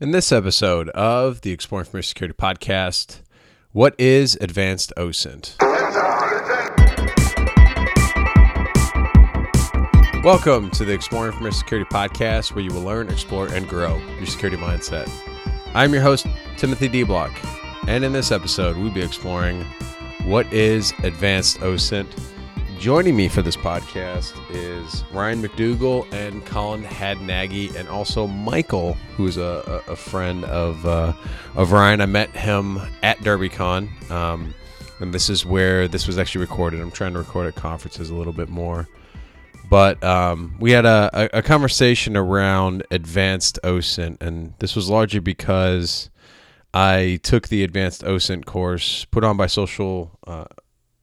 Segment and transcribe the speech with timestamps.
[0.00, 3.22] In this episode of the Exploring Information Security podcast,
[3.72, 5.56] what is advanced OSINT?
[10.22, 14.26] Welcome to the Exploring Information Security podcast, where you will learn, explore, and grow your
[14.26, 15.10] security mindset.
[15.74, 17.32] I'm your host, Timothy De Block,
[17.88, 19.64] and in this episode, we'll be exploring
[20.26, 22.06] what is advanced OSINT
[22.78, 29.36] Joining me for this podcast is Ryan McDougall and Colin Hadnagy, and also Michael, who's
[29.36, 31.12] a, a, friend of uh,
[31.56, 32.00] of Ryan.
[32.00, 34.54] I met him at DerbyCon, um,
[35.00, 36.80] and this is where this was actually recorded.
[36.80, 38.86] I'm trying to record at conferences a little bit more,
[39.68, 45.18] but um, we had a, a, a, conversation around advanced OSINT, and this was largely
[45.18, 46.10] because
[46.72, 50.44] I took the advanced OSINT course put on by Social uh,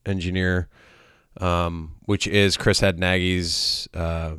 [0.06, 0.70] Engineer
[1.42, 4.36] um, which is Chris Hadnagy's uh,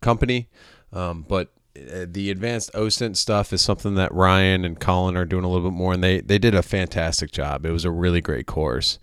[0.00, 0.48] company.
[0.92, 5.44] Um, but uh, the advanced OSINT stuff is something that Ryan and Colin are doing
[5.44, 7.66] a little bit more, and they they did a fantastic job.
[7.66, 8.98] It was a really great course,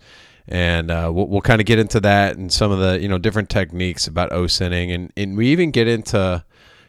[0.48, 3.18] and uh, we'll, we'll kind of get into that and some of the you know
[3.18, 6.42] different techniques about OSINTing, and and we even get into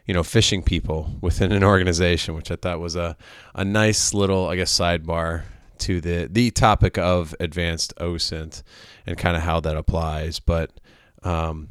[0.05, 3.17] you know phishing people within an organization, which I thought was a
[3.53, 5.43] a nice little I guess sidebar
[5.83, 8.63] to the the topic of advanced OSINT
[9.05, 10.39] and kind of how that applies.
[10.39, 10.71] But
[11.23, 11.69] um,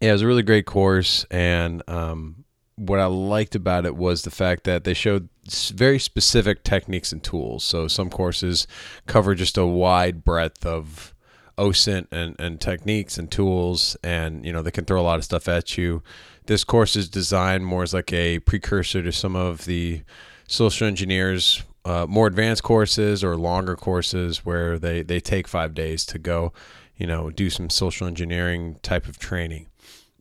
[0.00, 2.44] yeah, it was a really great course, and um,
[2.76, 5.28] what I liked about it was the fact that they showed
[5.74, 7.64] very specific techniques and tools.
[7.64, 8.66] So some courses
[9.06, 11.14] cover just a wide breadth of
[11.58, 15.24] OSINT and, and techniques and tools, and you know they can throw a lot of
[15.24, 16.02] stuff at you.
[16.46, 20.02] This course is designed more as like a precursor to some of the
[20.46, 26.06] social engineers uh, more advanced courses or longer courses where they, they take five days
[26.06, 26.52] to go,
[26.96, 29.66] you know, do some social engineering type of training.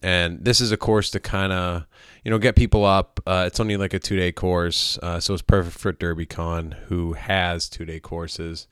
[0.01, 1.85] And this is a course to kind of,
[2.25, 3.21] you know, get people up.
[3.25, 7.13] Uh, it's only like a two day course, uh, so it's perfect for DerbyCon, who
[7.13, 8.67] has two day courses.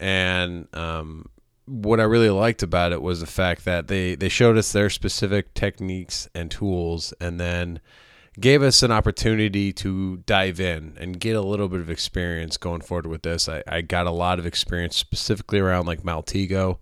[0.00, 1.26] And um,
[1.66, 4.90] what I really liked about it was the fact that they they showed us their
[4.90, 7.80] specific techniques and tools, and then
[8.38, 12.82] gave us an opportunity to dive in and get a little bit of experience going
[12.82, 13.48] forward with this.
[13.48, 16.78] I, I got a lot of experience specifically around like Maltego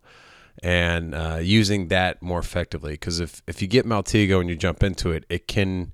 [0.62, 2.92] and uh, using that more effectively.
[2.92, 5.92] Because if, if you get Maltego and you jump into it, it can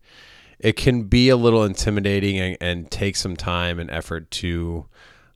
[0.58, 4.86] it can be a little intimidating and, and take some time and effort to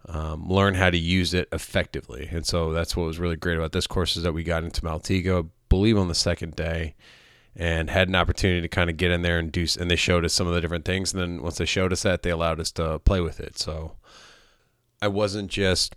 [0.07, 2.29] um, learn how to use it effectively.
[2.31, 4.83] And so that's what was really great about this course is that we got into
[4.83, 6.95] Maltego, I believe on the second day
[7.57, 10.25] and had an opportunity to kind of get in there and do and they showed
[10.25, 12.61] us some of the different things and then once they showed us that they allowed
[12.61, 13.59] us to play with it.
[13.59, 13.97] So
[15.03, 15.95] i wasn't just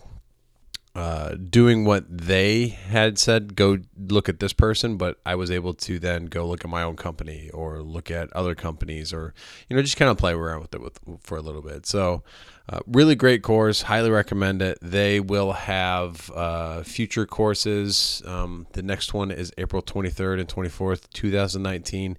[0.97, 5.74] uh, doing what they had said go look at this person but i was able
[5.74, 9.34] to then go look at my own company or look at other companies or
[9.69, 12.24] you know just kind of play around with it with, for a little bit so
[12.69, 13.84] uh, really great course.
[13.84, 14.78] Highly recommend it.
[14.81, 18.22] They will have uh, future courses.
[18.25, 22.18] Um, the next one is April 23rd and 24th, 2019,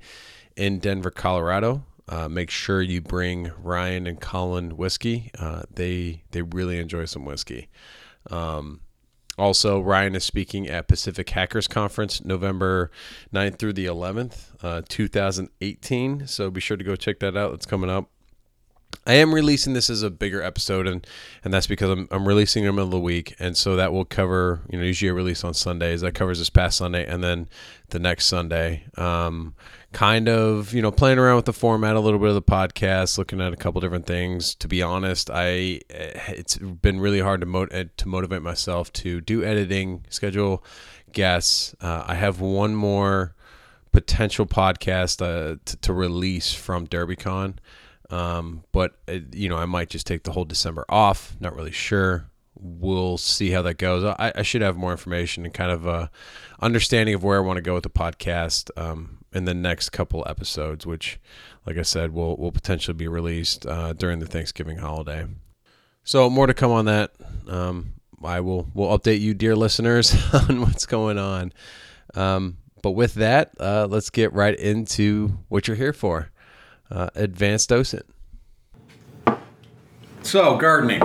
[0.56, 1.84] in Denver, Colorado.
[2.08, 5.30] Uh, make sure you bring Ryan and Colin whiskey.
[5.38, 7.68] Uh, they they really enjoy some whiskey.
[8.30, 8.80] Um,
[9.38, 12.90] also, Ryan is speaking at Pacific Hackers Conference November
[13.32, 16.26] 9th through the 11th, uh, 2018.
[16.26, 17.54] So be sure to go check that out.
[17.54, 18.10] It's coming up.
[19.06, 21.06] I am releasing this as a bigger episode, and
[21.44, 24.78] and that's because I'm, I'm releasing in the week, and so that will cover you
[24.78, 27.48] know usually a release on Sundays that covers this past Sunday and then
[27.88, 28.84] the next Sunday.
[28.96, 29.54] Um,
[29.92, 33.18] kind of you know playing around with the format a little bit of the podcast,
[33.18, 34.54] looking at a couple different things.
[34.56, 39.20] To be honest, I it's been really hard to mo- eh, to motivate myself to
[39.20, 40.64] do editing, schedule
[41.12, 41.74] guests.
[41.80, 43.34] Uh, I have one more
[43.92, 47.54] potential podcast uh, t- to release from DerbyCon.
[48.10, 51.36] Um, but uh, you know, I might just take the whole December off.
[51.40, 52.28] Not really sure.
[52.60, 54.04] We'll see how that goes.
[54.04, 56.10] I, I should have more information and kind of a
[56.60, 60.24] understanding of where I want to go with the podcast um, in the next couple
[60.28, 61.20] episodes, which,
[61.66, 65.26] like I said, will will potentially be released uh, during the Thanksgiving holiday.
[66.04, 67.12] So more to come on that.
[67.46, 67.94] Um,
[68.24, 70.14] I will will update you, dear listeners,
[70.48, 71.52] on what's going on.
[72.14, 76.30] Um, but with that, uh, let's get right into what you're here for
[76.90, 78.02] uh, advanced OSINT.
[80.22, 81.02] So, gardening.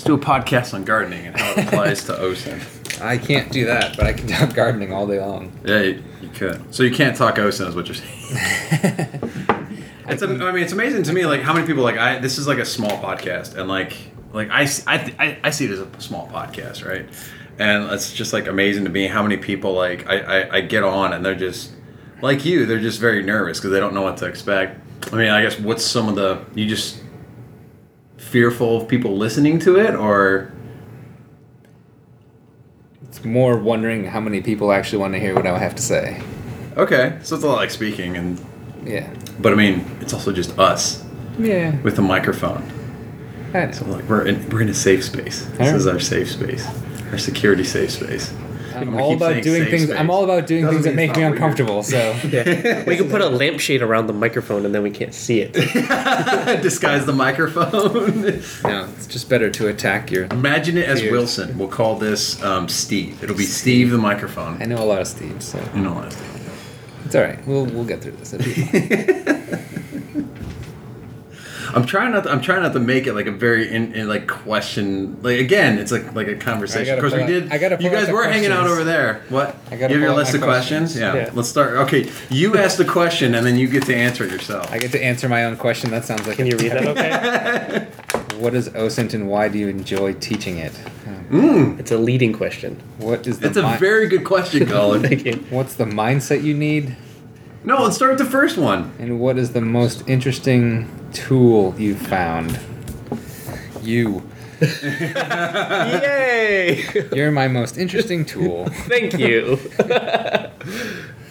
[0.00, 3.02] Let's do a podcast on gardening and how it applies to OSINT.
[3.02, 5.52] I can't do that, but I can talk gardening all day long.
[5.62, 6.74] Yeah, you, you could.
[6.74, 8.08] So you can't talk OSINT, is what you're saying.
[10.08, 10.22] it's.
[10.22, 12.18] A, I mean, it's amazing to me, like how many people like I.
[12.18, 13.94] This is like a small podcast, and like
[14.32, 17.06] like I I I, I see it as a small podcast, right?
[17.58, 20.82] And it's just like amazing to me how many people like I, I, I get
[20.82, 21.72] on and they're just
[22.22, 24.80] like you, they're just very nervous because they don't know what to expect.
[25.12, 27.02] I mean, I guess what's some of the you just
[28.34, 30.52] fearful of people listening to it, or
[33.08, 36.22] It's more wondering how many people actually want to hear what I have to say.
[36.76, 38.40] okay, so it's a lot like speaking, and
[38.86, 39.08] Yeah.
[39.40, 41.04] but I mean, it's also just us
[41.38, 41.74] Yeah.
[41.82, 42.62] with a microphone.
[43.72, 45.44] So like we're in we're in a safe space.
[45.44, 45.74] This Alright.
[45.74, 46.64] is our safe space,
[47.10, 48.32] our security safe space.
[48.82, 49.84] I'm all about doing things.
[49.84, 49.96] space.
[49.98, 51.32] I'm all about doing Doesn't things that make me not weird.
[51.34, 51.82] uncomfortable.
[51.82, 51.98] So
[52.30, 52.84] Yeah.
[52.86, 55.52] we can put a lampshade around the microphone and then we can't see it.
[56.62, 58.22] Disguise the microphone.
[58.64, 60.24] no, it's just better to attack your.
[60.30, 61.12] Imagine it as Fears.
[61.12, 61.58] Wilson.
[61.58, 63.22] We'll call this um, Steve.
[63.22, 64.60] It'll be Steve, the microphone.
[64.62, 66.16] I know a lot of Steve, so You know what?
[67.04, 67.44] it's all right.
[67.46, 68.32] We'll we'll get through this.
[71.70, 71.82] It'll be fine.
[71.82, 72.24] I'm trying not.
[72.24, 75.20] To, I'm trying not to make it like a very in, in like question.
[75.22, 76.86] Like again, it's like like a conversation.
[76.86, 77.52] gotta Of course, we out- did.
[77.52, 79.22] I gotta You guys the were hanging out over there.
[79.28, 79.56] What?
[79.70, 80.92] I gotta you have your list of questions.
[80.92, 80.96] questions.
[80.96, 81.14] Yeah.
[81.26, 81.30] Yeah.
[81.34, 81.74] Let's start.
[81.86, 84.70] Okay, you ask the question and then you get to answer it yourself.
[84.72, 85.90] I get to answer my own question.
[85.90, 86.36] That sounds like.
[86.36, 87.86] Can you read that okay?
[88.40, 90.72] What is OSINT and why do you enjoy teaching it?
[91.30, 92.80] Um, It's a leading question.
[92.96, 95.02] What is the It's a mi- very good question, Colin.
[95.08, 95.34] Thank you.
[95.50, 96.96] What's the mindset you need?
[97.64, 98.92] no, let's start with the first one.
[98.98, 102.58] And what is the most interesting tool you found?
[103.82, 104.22] You.
[105.80, 106.84] Yay!
[107.12, 108.66] You're my most interesting tool.
[108.88, 109.58] Thank you.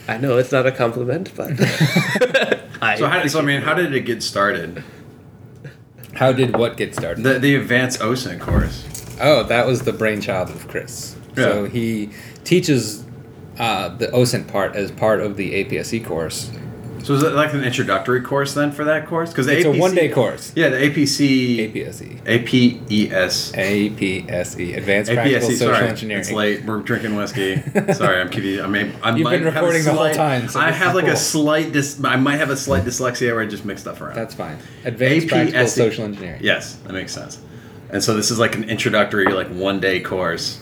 [0.08, 1.52] I know it's not a compliment, but
[2.81, 4.84] I So, how, so I mean, how did it get started?
[6.14, 7.24] How did what get started?
[7.24, 8.86] The the advanced OSINT course.
[9.22, 11.16] Oh, that was the brainchild of Chris.
[11.30, 11.44] Yeah.
[11.44, 12.10] So he
[12.44, 13.06] teaches
[13.60, 16.52] uh, the OSINT part as part of the APSE E course.
[17.04, 19.30] So is it like an introductory course then for that course?
[19.30, 20.51] Because It's a one-day course.
[20.56, 21.72] Yeah, the APC.
[21.74, 22.22] APSE.
[22.25, 23.51] APES.
[23.54, 25.57] APSE, Advanced Practical APSE.
[25.57, 26.22] Social Sorry, Engineering.
[26.22, 26.66] it's late.
[26.66, 27.62] We're drinking whiskey.
[27.94, 28.62] sorry, I'm kidding.
[28.62, 30.72] I mean, I You've might been have a recording the whole slight- time, so I
[30.72, 31.13] have like cool.
[31.13, 31.72] a slight.
[31.72, 34.16] Dis- I might have a slight dyslexia where I just mix stuff around.
[34.16, 34.57] That's fine.
[34.86, 36.42] Advanced Practical Social Engineering.
[36.44, 37.40] Yes, that makes sense.
[37.92, 40.60] And so this is like an introductory, like one day course.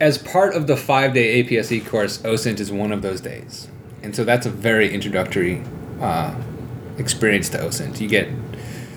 [0.00, 3.66] As part of the five-day APSE course, OSINT is one of those days,
[4.04, 5.62] and so that's a very introductory
[6.00, 6.34] uh,
[6.98, 8.00] experience to OSINT.
[8.00, 8.28] You get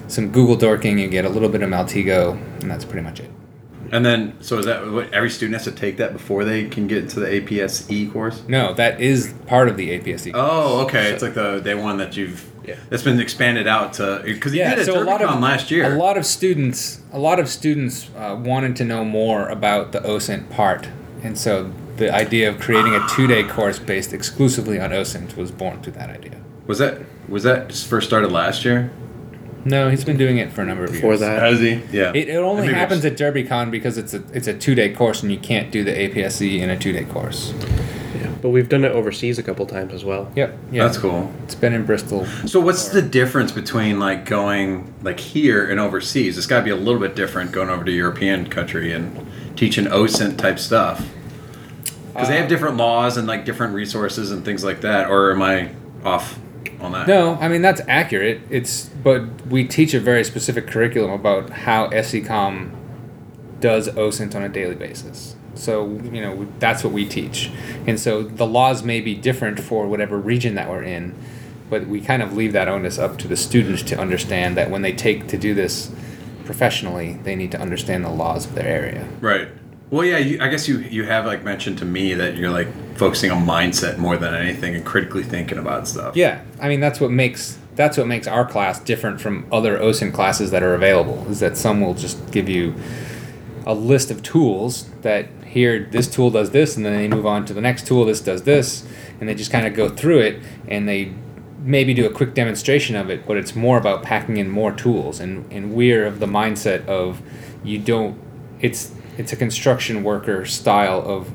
[0.07, 3.31] some Google dorking, you get a little bit of Maltego, and that's pretty much it.
[3.89, 6.87] And then, so is that what every student has to take that before they can
[6.87, 8.43] get into the APSE course?
[8.47, 10.31] No, that is part of the APSE.
[10.33, 11.03] Oh, okay.
[11.07, 12.75] So- It's like the day one that you've Yeah.
[12.89, 15.85] that's been expanded out to because you yeah, did so a lot of last year.
[15.85, 20.01] a lot of students, a lot of students uh, wanted to know more about the
[20.01, 20.89] OSINT part,
[21.23, 25.81] and so the idea of creating a two-day course based exclusively on OSINT was born
[25.81, 26.41] through that idea.
[26.67, 28.91] Was that was that just first started last year?
[29.65, 31.19] No, he's been doing it for a number of Before years.
[31.19, 31.41] that.
[31.41, 31.81] Has he?
[31.91, 32.11] Yeah.
[32.13, 35.31] It, it only happens at DerbyCon because it's a it's a two day course and
[35.31, 37.53] you can't do the APSE in a two day course.
[38.15, 38.31] Yeah.
[38.41, 40.31] But we've done it overseas a couple times as well.
[40.35, 40.57] Yep.
[40.71, 40.85] Yeah.
[40.85, 41.33] That's cool.
[41.43, 42.25] It's been in Bristol.
[42.45, 46.37] So what's the difference between like going like here and overseas?
[46.37, 49.25] It's got to be a little bit different going over to a European country and
[49.57, 51.05] teaching OSINT type stuff
[52.17, 55.07] because they have Uh, different laws and like different resources and things like that.
[55.07, 55.69] Or am I
[56.03, 56.39] off
[56.81, 57.07] on that?
[57.07, 58.41] No, I mean that's accurate.
[58.49, 62.71] It's but we teach a very specific curriculum about how SECOM
[63.59, 65.35] does OSINT on a daily basis.
[65.53, 67.51] So you know that's what we teach,
[67.85, 71.13] and so the laws may be different for whatever region that we're in,
[71.69, 74.81] but we kind of leave that onus up to the students to understand that when
[74.81, 75.91] they take to do this
[76.45, 79.07] professionally, they need to understand the laws of their area.
[79.19, 79.49] Right.
[79.89, 80.17] Well, yeah.
[80.17, 82.67] You, I guess you you have like mentioned to me that you're like
[82.97, 86.15] focusing on mindset more than anything and critically thinking about stuff.
[86.15, 90.13] Yeah, I mean that's what makes that's what makes our class different from other OSINT
[90.13, 91.25] classes that are available.
[91.29, 92.75] Is that some will just give you
[93.65, 97.45] a list of tools that here this tool does this, and then they move on
[97.45, 98.03] to the next tool.
[98.03, 98.85] This does this,
[99.19, 101.13] and they just kind of go through it, and they
[101.59, 103.25] maybe do a quick demonstration of it.
[103.25, 107.21] But it's more about packing in more tools, and and we're of the mindset of
[107.63, 108.19] you don't.
[108.59, 111.29] It's it's a construction worker style of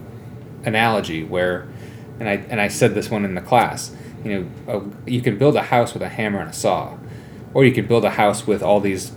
[0.64, 1.66] analogy where
[2.20, 3.94] and I and I said this one in the class.
[4.24, 6.96] You know, a, you can build a house with a hammer and a saw,
[7.54, 9.12] or you can build a house with all these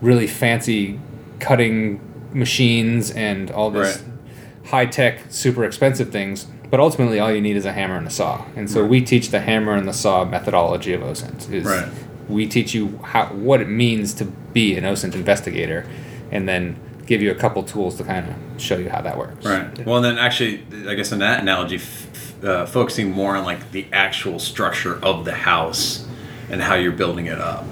[0.00, 1.00] really fancy
[1.40, 2.00] cutting
[2.32, 4.66] machines and all this Right.
[4.66, 6.46] high tech, super expensive things.
[6.70, 8.44] But ultimately, all you need is a hammer and a saw.
[8.56, 8.90] And so Right.
[8.90, 11.52] we teach the hammer and the saw methodology of OSINT.
[11.52, 11.88] Is Right.
[12.28, 15.84] We teach you how what it means to be an OSINT investigator,
[16.32, 19.44] and then give you a couple tools to kind of show you how that works.
[19.44, 19.84] Right.
[19.86, 22.08] Well, and then actually, I guess in that analogy, f-
[22.40, 26.06] f- uh, focusing more on like the actual structure of the house
[26.50, 27.64] and how you're building it up.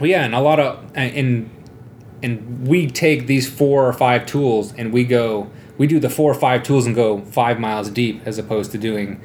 [0.00, 1.50] Well, yeah, and a lot of and and-
[2.24, 6.30] and we take these four or five tools and we go we do the four
[6.30, 9.20] or five tools and go five miles deep as opposed to doing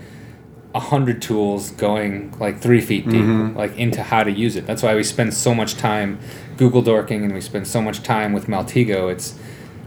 [0.76, 3.58] a hundred tools going like three feet deep, mm-hmm.
[3.58, 4.66] like into how to use it.
[4.68, 6.20] That's why we spend so much time
[6.58, 9.12] Google dorking and we spend so much time with Maltego.
[9.12, 9.38] It's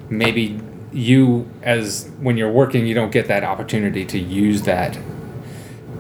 [0.09, 0.61] maybe
[0.93, 4.99] you as when you're working, you don't get that opportunity to use that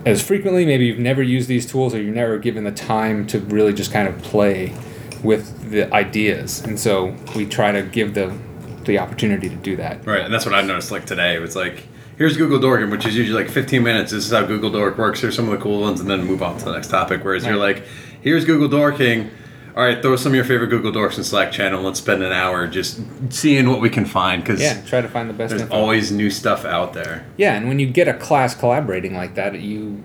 [0.04, 0.64] as frequently.
[0.64, 3.92] Maybe you've never used these tools or you're never given the time to really just
[3.92, 4.74] kind of play
[5.22, 6.64] with the ideas.
[6.64, 8.36] And so we try to give the
[8.84, 10.04] the opportunity to do that.
[10.06, 10.90] Right, and that's what I noticed.
[10.90, 11.86] Like today, it was like,
[12.20, 14.12] here's Google Dorking, which is usually like 15 minutes.
[14.12, 15.22] This is how Google Dork works.
[15.22, 17.24] Here's some of the cool ones, and then move on to the next topic.
[17.24, 17.82] Whereas you're like,
[18.20, 19.30] here's Google Dorking.
[19.74, 21.82] All right, throw some of your favorite Google Dorks in Slack channel.
[21.82, 23.00] Let's spend an hour just
[23.30, 25.74] seeing what we can find because Yeah, try to find the best there's info.
[25.74, 27.24] always new stuff out there.
[27.38, 30.02] Yeah, and when you get a class collaborating like that, you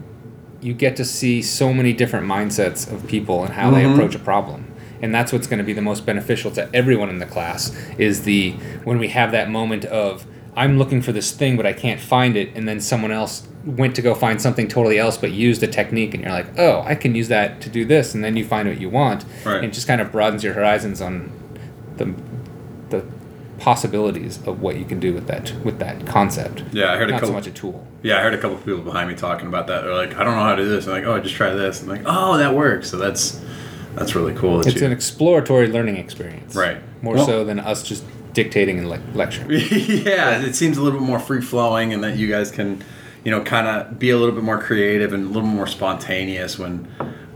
[0.62, 3.93] you get to see so many different mindsets of people and how they mm-hmm.
[3.93, 4.72] approach a problem.
[5.01, 8.24] And that's what's going to be the most beneficial to everyone in the class is
[8.24, 8.51] the
[8.86, 10.25] when we have that moment of
[10.57, 13.95] I'm looking for this thing but I can't find it and then someone else went
[13.95, 16.93] to go find something totally else but used a technique and you're like, "Oh, I
[16.95, 19.25] can use that to do this." And then you find what you want.
[19.43, 19.55] Right.
[19.55, 21.31] And it just kind of broadens your horizons on
[21.97, 22.13] the
[22.91, 23.03] the
[23.59, 26.63] possibilities of what you can do with that with that concept.
[26.71, 27.35] Yeah, I heard a Not so couple.
[27.35, 27.88] much a tool.
[28.03, 29.81] Yeah, I heard a couple people behind me talking about that.
[29.83, 30.85] They're like, I don't know how to do this.
[30.85, 31.81] I'm like, oh, I just try this.
[31.81, 32.89] I'm like, oh, that works.
[32.89, 33.41] So that's
[33.95, 34.59] that's really cool.
[34.59, 36.55] That It's you, an exploratory learning experience.
[36.55, 36.77] Right.
[37.01, 38.03] More Well- so than us just
[38.35, 39.49] dictating and le- lecturing.
[39.71, 42.83] yeah, it seems a little bit more free flowing, and that you guys can,
[43.23, 46.59] you know, kind of be a little bit more creative and a little more spontaneous
[46.59, 46.87] when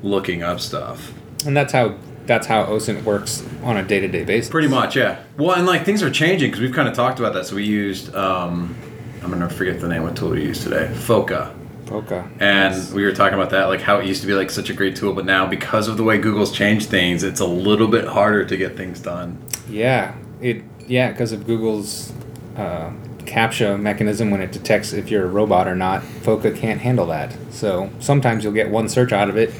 [0.03, 1.11] looking up stuff.
[1.45, 1.95] And that's how
[2.27, 4.51] that's how OSINT works on a day to day basis.
[4.51, 5.23] Pretty much, yeah.
[5.37, 7.47] Well, and like things are changing because we've kind of talked about that.
[7.47, 8.75] So we used, um,
[9.23, 11.55] I'm gonna forget the name what tool we used today, Foca.
[11.91, 12.23] Okay.
[12.39, 14.73] And we were talking about that, like how it used to be like such a
[14.73, 18.05] great tool, but now because of the way Google's changed things, it's a little bit
[18.05, 19.41] harder to get things done.
[19.67, 20.13] Yeah.
[20.39, 22.11] It yeah because of Google's
[22.57, 26.01] uh, CAPTCHA mechanism when it detects if you're a robot or not.
[26.01, 27.33] FOCA can't handle that.
[27.51, 29.53] So sometimes you'll get one search out of it,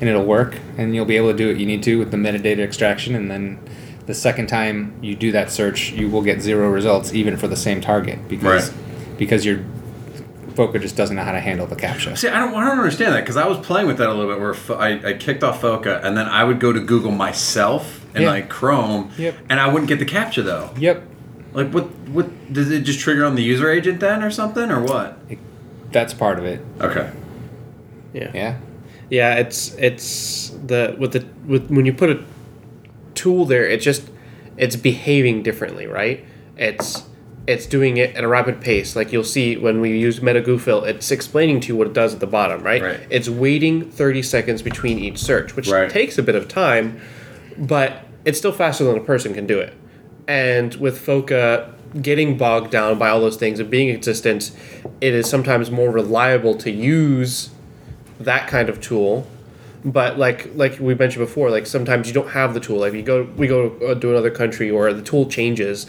[0.00, 2.16] and it'll work, and you'll be able to do what you need to with the
[2.16, 3.58] metadata extraction, and then.
[4.06, 7.56] The second time you do that search, you will get zero results, even for the
[7.56, 9.18] same target, because Right.
[9.18, 9.58] because your
[10.54, 12.16] FOCA just doesn't know how to handle the captcha.
[12.16, 14.32] See, I don't, I don't understand that because I was playing with that a little
[14.32, 14.40] bit.
[14.40, 18.22] Where I, I kicked off Foca, and then I would go to Google myself in
[18.22, 18.30] Yeah.
[18.30, 19.34] like Chrome, Yep.
[19.48, 20.70] and I wouldn't get the captcha though.
[20.78, 21.02] Yep,
[21.54, 24.80] Like, what what does it just trigger on the user agent then, or something, or
[24.82, 25.18] what?
[25.90, 26.60] that's part of it.
[26.82, 27.08] Okay.
[28.12, 28.30] Yeah.
[28.34, 28.54] Yeah.
[29.10, 32.20] Yeah, it's it's the with the with when you put a
[33.14, 34.02] tool there, it just
[34.58, 36.24] it's behaving differently, right?
[36.58, 37.04] It's
[37.46, 38.94] it's doing it at a rapid pace.
[38.94, 42.20] Like you'll see when we use MetaGoofil, it's explaining to you what it does at
[42.20, 42.82] the bottom, right?
[42.82, 43.00] Right.
[43.08, 45.88] It's waiting 30 seconds between each search, which Right.
[45.88, 47.00] takes a bit of time,
[47.58, 49.74] but it's still faster than a person can do it.
[50.26, 54.50] And with Foca getting bogged down by all those things and being consistent,
[55.00, 57.50] it is sometimes more reliable to use
[58.20, 59.26] that kind of tool.
[59.84, 62.78] But like like we mentioned before, like sometimes you don't have the tool.
[62.78, 65.86] Like you go we go uh, to another country or the tool changes.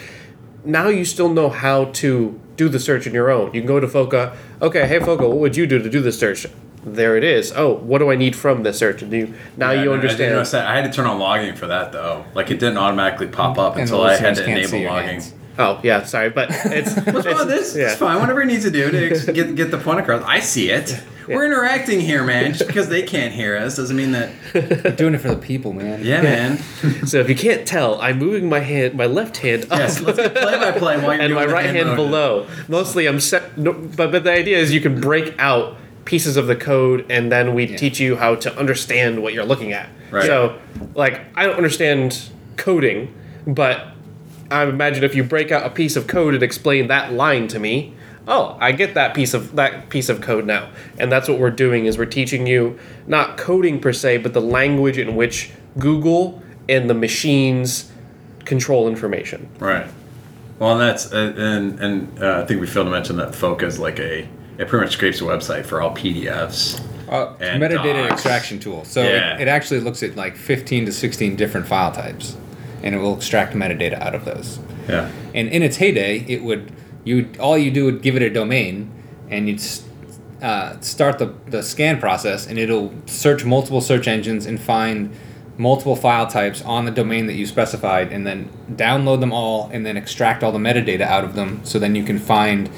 [0.63, 3.53] Now you still know how to do the search on your own.
[3.53, 4.35] You can go to Foca.
[4.61, 6.45] Okay, hey Foca, what would you do to do the search?
[6.83, 7.51] There it is.
[7.55, 9.01] Oh, what do I need from this search?
[9.01, 10.33] And you now Yeah, you no, understand.
[10.33, 10.65] notice that.
[10.67, 12.25] I had to turn on logging for that though.
[12.33, 15.09] Like it didn't automatically pop up And until I had listeners to enable logging.
[15.09, 15.33] hands.
[15.57, 17.75] Oh yeah, sorry, but it's What's wrong with this?
[17.75, 17.87] yeah.
[17.87, 18.19] It's fine.
[18.21, 20.23] Whatever it needs to do to get get the point across.
[20.23, 20.97] I see it.
[21.27, 22.53] We're interacting here, man.
[22.53, 24.31] Just because they can't hear us doesn't mean that.
[24.55, 26.03] We're doing it for the people, man.
[26.03, 26.57] Yeah, man.
[27.05, 30.17] So if you can't tell, I'm moving my hand, my left hand up, Yes, let's
[30.17, 31.95] play by play while you're and doing my the right hand motion.
[31.97, 32.47] below.
[32.67, 33.55] Mostly, I'm set.
[33.59, 35.77] No, but but the idea is you can break out
[36.09, 39.73] pieces of the code, and then we teach you how to understand what you're looking
[39.73, 39.87] at.
[40.09, 40.25] Right.
[40.25, 40.59] So,
[40.95, 43.13] like, I don't understand coding,
[43.45, 43.89] but
[44.49, 47.59] I imagine if you break out a piece of code and explain that line to
[47.59, 47.93] me,
[48.27, 50.71] oh, I get that piece of that piece of code now.
[50.97, 54.41] And that's what we're doing is we're teaching you not coding per se, but the
[54.41, 57.91] language in which Google and the machines
[58.45, 59.47] control information.
[59.59, 59.87] Right.
[60.57, 63.63] Well, and that's uh, and and uh, I think we failed to mention that Foca
[63.67, 64.27] is like a
[64.59, 66.79] it pretty much scrapes the website for all PDFs.
[67.09, 68.13] Uh, And metadata docs.
[68.13, 68.83] extraction tool.
[68.85, 69.35] So Yeah.
[69.35, 72.35] it, it actually looks at like 15 to 16 different file types,
[72.83, 74.59] and it will extract metadata out of those.
[74.87, 75.09] Yeah.
[75.33, 76.71] And in its heyday, it would
[77.05, 78.91] you all you do would give it a domain,
[79.31, 79.61] and you'd
[80.41, 85.09] uh, start the the scan process, and it'll search multiple search engines and find
[85.57, 89.85] multiple file types on the domain that you specified, and then download them all, and
[89.85, 91.59] then extract all the metadata out of them.
[91.63, 92.69] So then you can find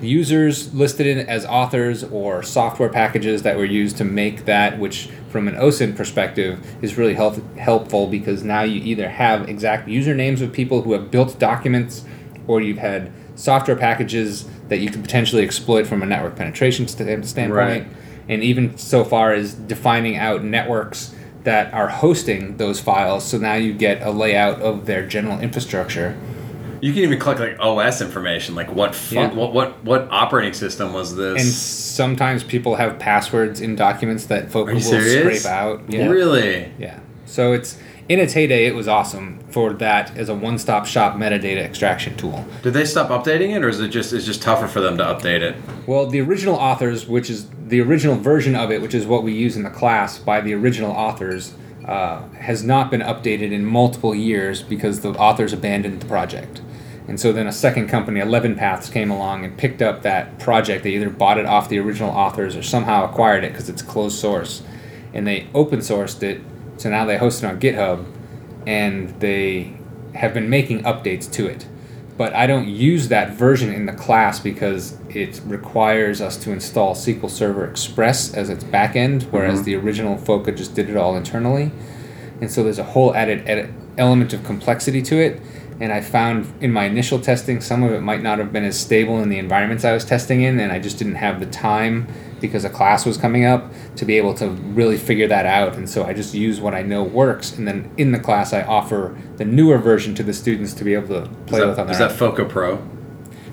[0.00, 5.08] users listed in as authors or software packages that were used to make that, which
[5.28, 10.40] from an OSINT perspective is really help, helpful because now you either have exact usernames
[10.40, 12.04] of people who have built documents
[12.46, 17.24] or you've had software packages that you could potentially exploit from a network penetration st-
[17.24, 17.86] standpoint.
[17.86, 17.86] Right.
[18.28, 21.14] and even so far as defining out networks
[21.44, 23.24] that are hosting those files.
[23.24, 26.18] So now you get a layout of their general infrastructure.
[26.80, 29.32] You can even collect like OS information, like what fu- Yeah.
[29.32, 31.42] what what what operating system was this?
[31.42, 35.42] And sometimes people have passwords in documents that Are will serious?
[35.42, 35.82] scrape out.
[35.88, 36.08] Yeah.
[36.08, 36.70] Really?
[36.78, 36.98] Yeah.
[37.26, 37.76] So it's
[38.08, 42.46] in its heyday, it was awesome for that as a one-stop shop metadata extraction tool.
[42.62, 45.04] Did they stop updating it, or is it just it's just tougher for them to
[45.04, 45.56] update it?
[45.86, 49.32] Well, the original authors, which is the original version of it, which is what we
[49.34, 51.52] use in the class by the original authors,
[51.86, 56.62] uh, has not been updated in multiple years because the authors abandoned the project.
[57.08, 60.84] And so then a second company, Eleven Paths, came along and picked up that project.
[60.84, 64.18] They either bought it off the original authors or somehow acquired it because it's closed
[64.18, 64.62] source.
[65.14, 66.42] And they open sourced it,
[66.76, 68.04] so now they host it on GitHub,
[68.66, 69.78] and they
[70.14, 71.66] have been making updates to it.
[72.18, 76.94] But I don't use that version in the class because it requires us to install
[76.94, 79.64] SQL Server Express as its backend, whereas mm-hmm.
[79.64, 81.70] the original Foca just did it all internally.
[82.40, 85.40] And so there's a whole added edit element of complexity to it.
[85.80, 88.78] And I found in my initial testing, some of it might not have been as
[88.78, 92.08] stable in the environments I was testing in, and I just didn't have the time
[92.40, 95.76] because a class was coming up to be able to really figure that out.
[95.76, 98.62] And so I just use what I know works, and then in the class I
[98.62, 101.82] offer the newer version to the students to be able to play is with that,
[101.82, 102.08] on their is own.
[102.08, 102.78] that Foca Pro?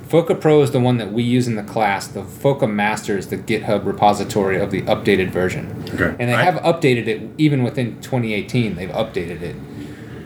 [0.07, 2.07] Foca Pro is the one that we use in the class.
[2.07, 5.83] The Foca Master is the GitHub repository of the updated version.
[5.95, 6.15] Okay.
[6.19, 8.75] And they I- have updated it even within 2018.
[8.75, 9.55] They've updated it,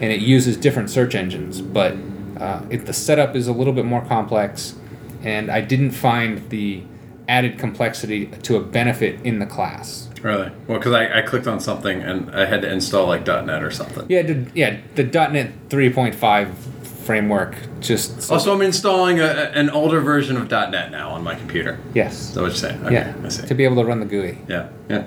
[0.02, 1.62] and it uses different search engines.
[1.62, 1.96] But
[2.40, 4.76] uh, it, the setup is a little bit more complex,
[5.24, 6.84] and I didn't find the
[7.28, 10.10] added complexity to a benefit in the class.
[10.22, 10.52] Really?
[10.68, 13.72] Well, because I, I clicked on something and I had to install like .NET or
[13.72, 14.06] something.
[14.10, 16.79] Yeah, the, yeah, the .NET 3.5
[17.14, 19.24] framework just so- Also, I'm installing a,
[19.62, 21.80] an older version of .NET now on my computer.
[21.96, 22.86] yes, that what you're saying?
[22.86, 23.48] Okay, yeah, I see.
[23.48, 24.38] to be able to run the GUI.
[24.48, 25.06] Yeah, yeah.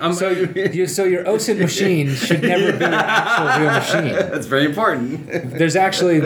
[0.00, 0.30] Well, so
[0.78, 4.30] you, so your OSINT machine should never be an actual real machine.
[4.32, 5.58] That's very important.
[5.58, 6.20] There's actually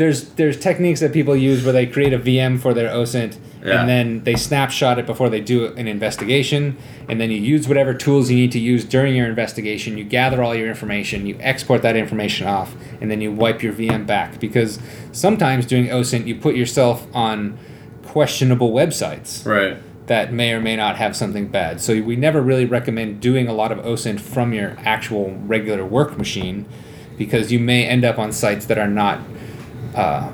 [0.00, 3.80] there's there's techniques that people use where they create a VM for their OSINT Yeah.
[3.80, 6.76] and then they snapshot it before they do an investigation
[7.08, 9.96] and then you use whatever tools you need to use during your investigation.
[9.96, 13.72] You gather all your information, you export that information off, and then you wipe your
[13.72, 14.80] VM back because
[15.12, 17.58] sometimes doing OSINT you put yourself on
[18.04, 19.78] questionable websites right.
[20.06, 21.80] that may or may not have something bad.
[21.80, 26.18] So we never really recommend doing a lot of OSINT from your actual regular work
[26.18, 26.66] machine
[27.16, 29.20] because you may end up on sites that are not
[29.94, 30.32] uh,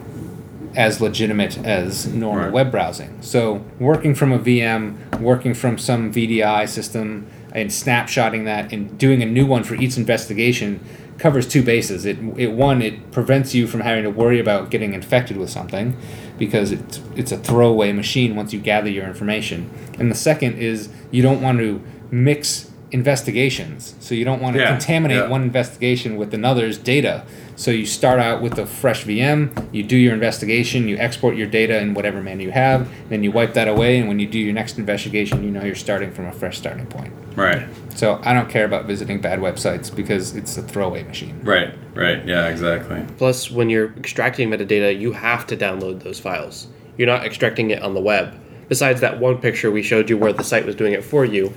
[0.79, 2.53] as legitimate as normal Right.
[2.53, 3.11] web browsing.
[3.21, 9.23] So working from a VM, working from some VDI system, and snapshotting that and doing
[9.23, 10.79] a new one for each investigation
[11.19, 12.07] covers two bases.
[12.07, 15.97] It, it one it prevents you from having to worry about getting infected with something
[16.39, 19.69] because it's it's a throwaway machine once you gather your information.
[19.99, 23.95] And the second is you don't want to mix investigations.
[24.01, 25.29] So you don't want to Yeah, contaminate yeah.
[25.29, 27.25] one investigation with another's data.
[27.59, 31.49] So you start out with a fresh VM, you do your investigation, you export your
[31.49, 34.39] data in whatever manner you have, then you wipe that away, and when you do
[34.39, 37.13] your next investigation, you know you're starting from a fresh starting point.
[37.35, 37.67] Right.
[37.97, 41.41] So I don't care about visiting bad websites because it's a throwaway machine.
[41.43, 41.75] Right.
[41.97, 42.25] Right.
[42.25, 42.47] Yeah.
[42.47, 43.05] Exactly.
[43.17, 46.69] Plus, when you're extracting metadata, you have to download those files.
[46.97, 48.39] You're not extracting it on the web.
[48.69, 51.53] Besides that one picture we showed you where the site was doing it for you,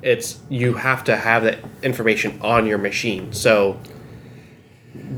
[0.00, 3.34] it's you have to have that information on your machine.
[3.34, 3.78] So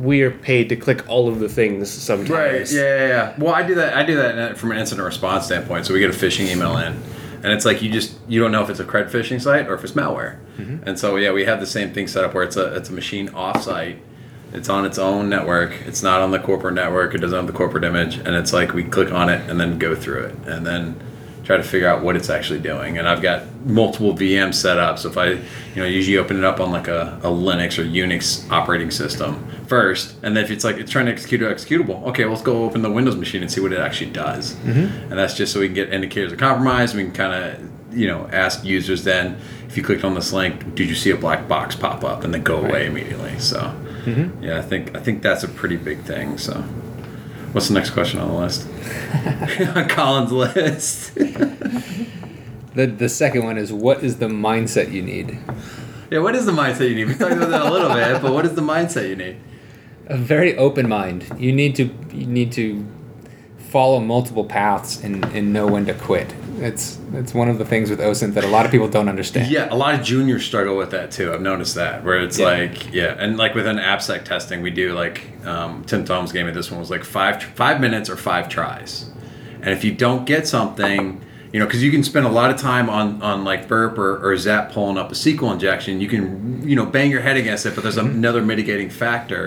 [0.04, 2.30] we are paid to click all of the things sometimes.
[2.30, 2.70] Right.
[2.70, 3.34] Yeah, yeah, yeah.
[3.38, 3.94] Well, I do that.
[3.94, 5.86] I do that from an incident response standpoint.
[5.86, 6.92] So we get a phishing email in,
[7.42, 9.74] and it's like you just you don't know if it's a cred phishing site or
[9.74, 10.38] if it's malware.
[10.56, 10.88] Mm-hmm.
[10.88, 12.92] And so yeah, we have the same thing set up where it's a it's a
[12.92, 13.98] machine off-site.
[14.52, 15.72] It's on its own network.
[15.84, 17.12] It's not on the corporate network.
[17.14, 19.78] It doesn't have the corporate image, and it's like we click on it and then
[19.78, 21.00] go through it, and then
[21.44, 22.98] try to figure out what it's actually doing.
[22.98, 24.98] And I've got multiple VMs set up.
[24.98, 25.42] So if I, you
[25.76, 30.16] know, usually open it up on like a, a Linux or Unix operating system first,
[30.22, 32.64] and then if it's like it's trying to execute an executable, okay, well, let's go
[32.64, 34.54] open the Windows machine and see what it actually does.
[34.54, 35.10] Mm-hmm.
[35.10, 36.94] And that's just so we can get indicators of compromise.
[36.94, 40.74] We can kind of, you know, ask users then if you clicked on this link,
[40.74, 43.38] did you see a black box pop up and then go away immediately?
[43.38, 43.60] So
[44.04, 44.42] mm-hmm.
[44.42, 46.38] yeah, I think I think that's a pretty big thing.
[46.38, 46.64] So.
[47.54, 48.66] What's the next question on the list?
[49.76, 51.14] on Colin's list.
[51.14, 55.38] The, the second one is what is the mindset you need?
[56.10, 57.04] Yeah, what is the mindset you need?
[57.04, 59.36] We talked about that a little bit, but what is the mindset you need?
[60.08, 61.32] A very open mind.
[61.38, 62.84] You need to you need to
[63.74, 66.32] follow multiple paths and, and know when to quit.
[66.58, 69.50] It's it's one of the things with OSINT that a lot of people don't understand.
[69.50, 71.32] Yeah, a lot of juniors struggle with that too.
[71.32, 72.46] I've noticed that where it's Yeah.
[72.46, 76.52] like, yeah, and like within AppSec testing, we do like um, Tim Tomes gave me
[76.52, 79.10] this one was like five five minutes or five tries,
[79.60, 81.20] and if you don't get something,
[81.54, 84.12] You know, because you can spend a lot of time on on like burp or,
[84.24, 86.00] or zap pulling up a SQL injection.
[86.00, 86.22] You can
[86.68, 89.46] you know bang your head against it, but there's another mitigating factor,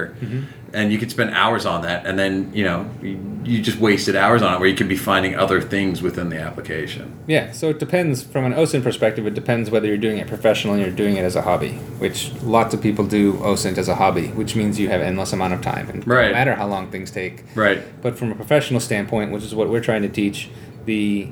[0.78, 4.16] and you could spend hours on that, and then you know you, you just wasted
[4.16, 7.18] hours on it where you could be finding other things within the application.
[7.26, 9.26] Yeah, so it depends from an OSINT perspective.
[9.26, 12.76] It depends whether you're doing it professionally or doing it as a hobby, which lots
[12.76, 15.90] of people do OSINT as a hobby, which means you have endless amount of time,
[15.90, 16.28] and Right.
[16.28, 17.44] no matter how long things take.
[17.56, 17.82] Right.
[18.04, 20.50] But from a professional standpoint, which is what we're trying to teach,
[20.86, 21.32] the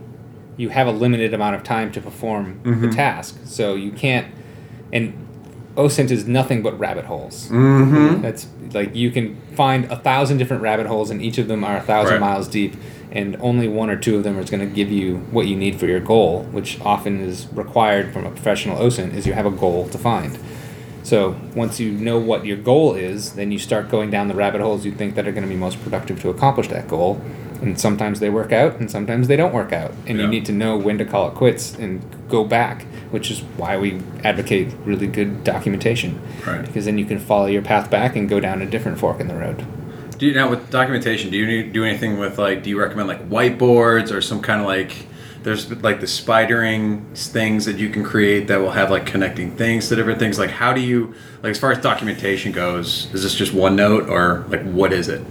[0.57, 2.89] you have a limited amount of time to perform the mm-hmm.
[2.91, 4.33] task, so you can't.
[4.93, 5.24] And
[5.75, 7.49] OSINT is nothing but rabbit holes.
[7.49, 8.21] Mm-hmm.
[8.21, 11.77] That's like you can find a thousand different rabbit holes, and each of them are
[11.77, 12.21] a thousand Right.
[12.21, 12.75] miles deep,
[13.11, 15.79] and only one or two of them is going to give you what you need
[15.79, 19.13] for your goal, which often is required from a professional OSINT.
[19.13, 20.37] Is you have a goal to find.
[21.03, 24.61] So once you know what your goal is, then you start going down the rabbit
[24.61, 27.21] holes you think that are going to be most productive to accomplish that goal.
[27.61, 29.91] And sometimes they work out, and sometimes they don't work out.
[30.07, 30.25] And Yeah.
[30.25, 33.77] you need to know when to call it quits and go back, which is why
[33.77, 36.19] we advocate really good documentation.
[36.45, 36.65] Right.
[36.65, 39.27] Because then you can follow your path back and go down a different fork in
[39.27, 39.63] the road.
[40.17, 41.29] Do you now with documentation?
[41.29, 42.63] Do you need, do anything with like?
[42.63, 45.07] Do you recommend like whiteboards or some kind of like?
[45.43, 49.89] There's like the spidering things that you can create that will have like connecting things
[49.89, 50.39] to different things.
[50.39, 51.13] Like how do you
[51.43, 53.09] like as far as documentation goes?
[53.13, 55.21] Is this just OneNote or like what is it?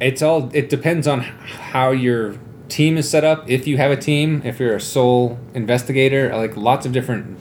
[0.00, 0.50] It's all.
[0.54, 2.36] It depends on how your
[2.68, 3.48] team is set up.
[3.48, 7.38] If you have a team, if you're a sole investigator, like lots of different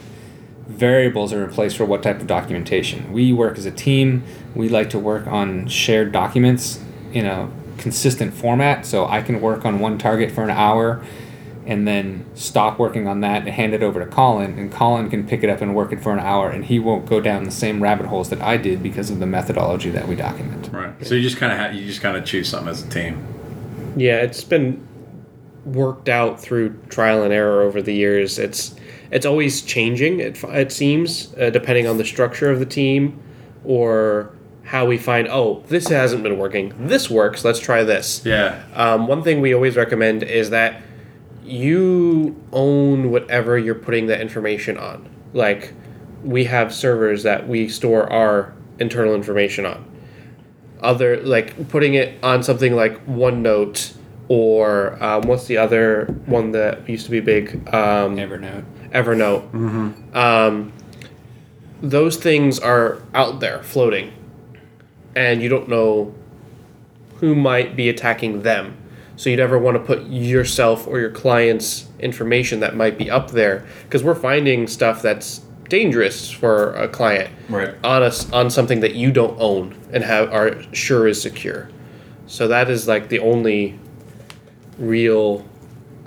[0.67, 3.11] variables are in place for what type of documentation.
[3.11, 4.23] We work as a team.
[4.53, 8.85] We like to work on shared documents in a consistent format.
[8.85, 11.03] So I can work on one target for an hour
[11.69, 15.27] and then stop working on that and hand it over to Colin and Colin can
[15.27, 17.51] pick it up and work it for an hour and he won't go down the
[17.51, 20.67] same rabbit holes that I did because of the methodology that we document.
[20.73, 21.05] Right.
[21.05, 23.23] So you just kind of ha- you just kind of choose something as a team.
[23.95, 24.85] Yeah, it's been
[25.63, 28.39] worked out through trial and error over the years.
[28.39, 28.75] It's
[29.11, 30.21] it's always changing.
[30.21, 33.21] It it seems uh, depending on the structure of the team
[33.63, 35.27] or how we find.
[35.27, 36.73] Oh, this hasn't been working.
[36.87, 37.45] This works.
[37.45, 38.25] Let's try this.
[38.25, 38.63] Yeah.
[38.73, 40.81] Um, one thing we always recommend is that
[41.49, 45.09] you own whatever you're putting the information on.
[45.33, 45.73] Like,
[46.23, 49.85] we have servers that we store our internal information on.
[50.81, 53.95] Other, like, putting it on something like OneNote
[54.29, 57.55] or um, what's the other one that used to be big?
[57.73, 58.63] Um, Evernote.
[58.91, 60.15] Evernote.
[60.15, 60.71] Um,
[61.81, 64.13] those things are out there floating,
[65.15, 66.13] and you don't know
[67.17, 68.77] who might be attacking them.
[69.19, 73.31] So you never want to put yourself or your client's information that might be up
[73.31, 77.75] there because we're finding stuff that's dangerous for a client Right.
[77.83, 81.69] on us on something that you don't own and have are sure is secure.
[82.27, 83.77] So that is like the only
[84.77, 85.45] real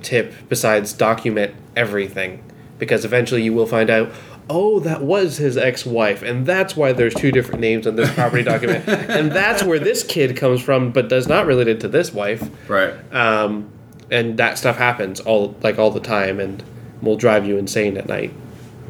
[0.01, 2.43] tip besides document everything
[2.79, 4.11] because eventually you will find out
[4.51, 8.43] oh that was his ex-wife and that's why there's two different names on this property
[8.43, 12.49] document and that's where this kid comes from but does not related to this wife
[12.69, 12.93] Right.
[13.15, 13.69] um,
[14.11, 16.63] and that stuff happens all like all the time and
[17.01, 18.33] will drive you insane at night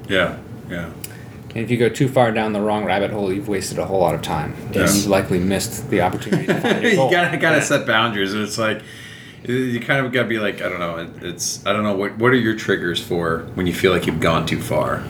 [0.08, 0.38] Yeah.
[0.70, 0.90] Yeah.
[1.54, 4.00] And if you go too far down the wrong rabbit hole, you've wasted a whole
[4.00, 4.54] lot of time.
[4.68, 4.96] And Yes.
[4.96, 8.32] you've likely missed the opportunity to find your you gotta gotta set boundaries.
[8.32, 8.80] And it's like
[9.46, 11.10] you kind of gotta be like I don't know.
[11.20, 14.20] It's I don't know what what are your triggers for when you feel like you've
[14.20, 15.02] gone too far.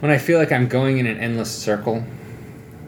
[0.00, 2.04] When I feel like I'm going in an endless circle,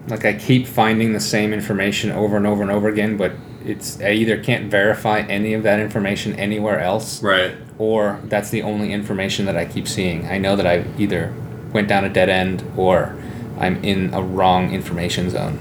[0.08, 3.32] like I keep finding the same information over and over and over again, but
[3.64, 7.54] it's I either can't verify any of that information anywhere else, Right.
[7.78, 10.26] or that's the only information that I keep seeing.
[10.26, 11.34] I know that I either
[11.72, 13.14] went down a dead end or
[13.58, 15.58] I'm in a wrong information zone.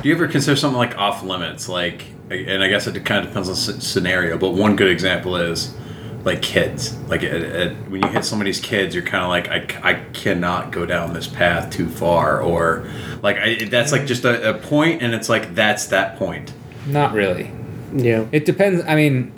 [0.00, 1.68] Do you ever consider something like off limits?
[1.68, 4.38] Like, and I guess it kind of depends on scenario.
[4.38, 5.74] But one good example is
[6.24, 6.96] like kids.
[7.08, 10.70] Like, at, at, when you hit somebody's kids, you're kind of like, I, I cannot
[10.70, 12.88] go down this path too far, or
[13.22, 16.52] like I, that's like just a, a point, and it's like that's that point.
[16.86, 17.50] Not really.
[17.94, 18.84] yeah It depends.
[18.86, 19.32] I mean,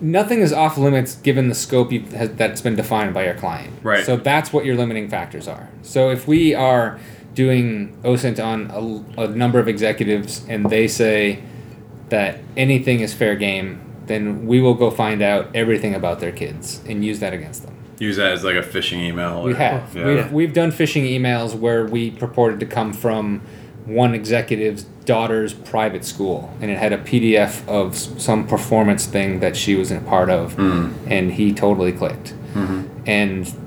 [0.00, 3.72] nothing is off limits given the scope you, has, that's been defined by your client.
[3.82, 4.04] Right.
[4.04, 5.68] So that's what your limiting factors are.
[5.82, 6.98] So if we are
[7.34, 8.70] doing OSINT on
[9.16, 11.42] a, a number of executives and they say
[12.10, 16.80] that anything is fair game, then we will go find out everything about their kids
[16.86, 17.76] and use that against them.
[17.98, 19.42] Use that as like a phishing email.
[19.42, 19.94] we have.
[19.94, 20.06] Yeah.
[20.06, 23.40] We've, we've done phishing emails where we purported to come from
[23.86, 29.56] one executive's daughter's private school, and it had a PDF of some performance thing that
[29.56, 30.92] she was a part of, hmm.
[31.06, 32.34] and he totally clicked.
[32.54, 32.88] Mm-hmm.
[33.06, 33.63] And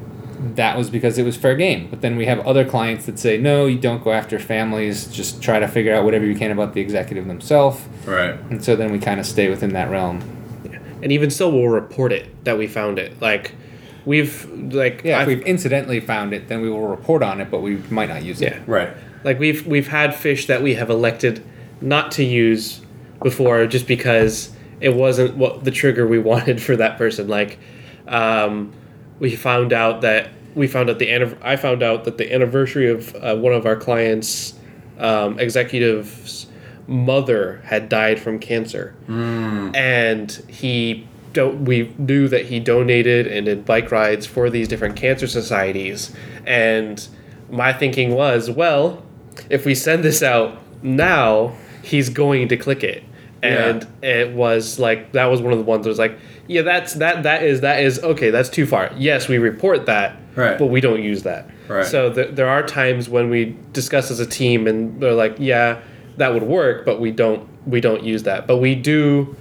[0.55, 1.87] that was because it was fair game.
[1.89, 5.41] But then we have other clients that say, no, you don't go after families, just
[5.41, 7.81] try to figure out whatever you can about the executive themselves.
[8.05, 8.35] Right.
[8.51, 10.21] And so then we kind of stay within that realm.
[11.01, 13.21] and even still, we'll report it that we found it.
[13.21, 13.53] Like
[14.05, 17.49] we've like Yeah, if I've- we've incidentally found it, then we will report on it,
[17.51, 18.53] but we might not use it.
[18.53, 18.89] yeah Right.
[19.23, 21.43] like we've we've had phish that we have elected
[21.81, 22.81] not to use
[23.21, 27.57] before just because it wasn't what the trigger we wanted for that person like
[28.07, 28.71] um,
[29.19, 33.15] we found out that we found out the i found out that the anniversary of
[33.15, 34.53] uh, one of our clients
[34.99, 36.47] um, executive's
[36.87, 38.95] mother had died from cancer.
[39.75, 44.95] And he don't we knew that he donated and did bike rides for these different
[44.95, 46.15] cancer societies.
[46.45, 47.05] And
[47.51, 49.03] my thinking was well
[49.49, 53.03] if we send this out now he's going to click it.
[53.43, 56.93] And it was like that was one of the ones that was like yeah that's
[56.95, 58.91] that that is that is okay that's too far.
[58.97, 60.57] Yes we report that Right.
[60.59, 61.49] but we don't use that.
[61.67, 61.85] Right.
[61.85, 65.79] so th- there are times when we discuss as a team and they're like yeah
[66.17, 68.47] that would work but we don't we don't use that.
[68.47, 69.35] But we do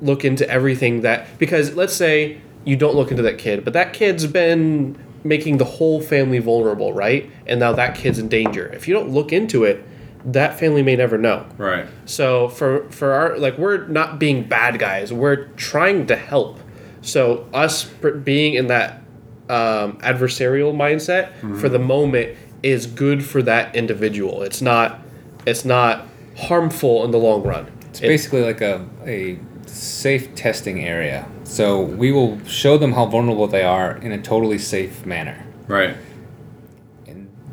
[0.00, 3.92] look into everything that because let's say you don't look into that kid but that
[3.92, 7.30] kid's been making the whole family vulnerable right?
[7.46, 8.66] And now that kid's in danger.
[8.74, 9.82] If you don't look into it
[10.24, 11.86] that family may never know Right.
[12.06, 16.58] so for for our like we're not being bad guys we're trying to help
[17.02, 19.02] so us pr- being in that
[19.50, 25.00] um, adversarial mindset for the moment is good for that individual it's not
[25.46, 26.06] it's not
[26.36, 31.26] harmful in the long run It's basically like a, a safe testing area.
[31.44, 35.44] So we will show them how vulnerable they are in a totally safe manner.
[35.68, 35.96] Right.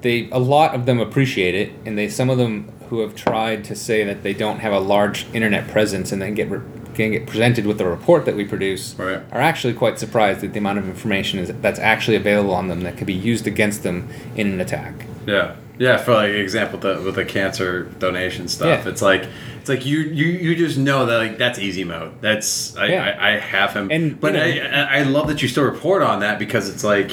[0.01, 3.63] They a lot of them appreciate it, and they some of them who have tried
[3.65, 6.59] to say that they don't have a large internet presence and then get re-
[6.93, 9.19] can get presented with the report that we produce Right.
[9.31, 12.81] are actually quite surprised at the amount of information is that's actually available on them
[12.81, 15.05] that could be used against them in an attack.
[15.25, 15.55] Yeah.
[15.79, 18.91] Yeah, for like example the, with the cancer donation stuff, Yeah.
[18.91, 19.23] it's like
[19.61, 22.11] it's like you you you just know that like that's easy mode.
[22.21, 23.17] That's I, Yeah.
[23.19, 25.63] I, I have him, And, but you know- I, I I love that you still
[25.63, 27.11] report on that because it's like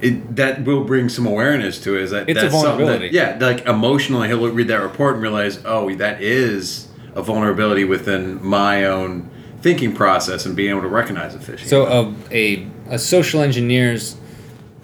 [0.00, 2.02] it that will bring some awareness to it.
[2.02, 3.10] Is that It's a that's something vulnerability.
[3.10, 7.84] That, yeah, like emotionally, he'll read that report and realize, oh, that is a vulnerability
[7.84, 9.30] within my own
[9.62, 11.66] thinking process and being able to recognize a phishing.
[11.66, 14.16] So a, a, a social engineer's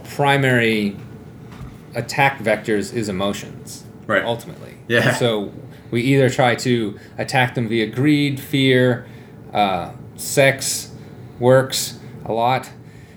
[0.05, 0.96] primary
[1.94, 3.85] attack vectors is emotions.
[4.07, 4.25] Right.
[4.25, 4.77] Ultimately.
[4.88, 5.14] Yeah.
[5.14, 5.53] So
[5.90, 9.07] we either try to attack them via greed, fear,
[9.53, 10.90] uh, sex,
[11.38, 12.70] works a lot,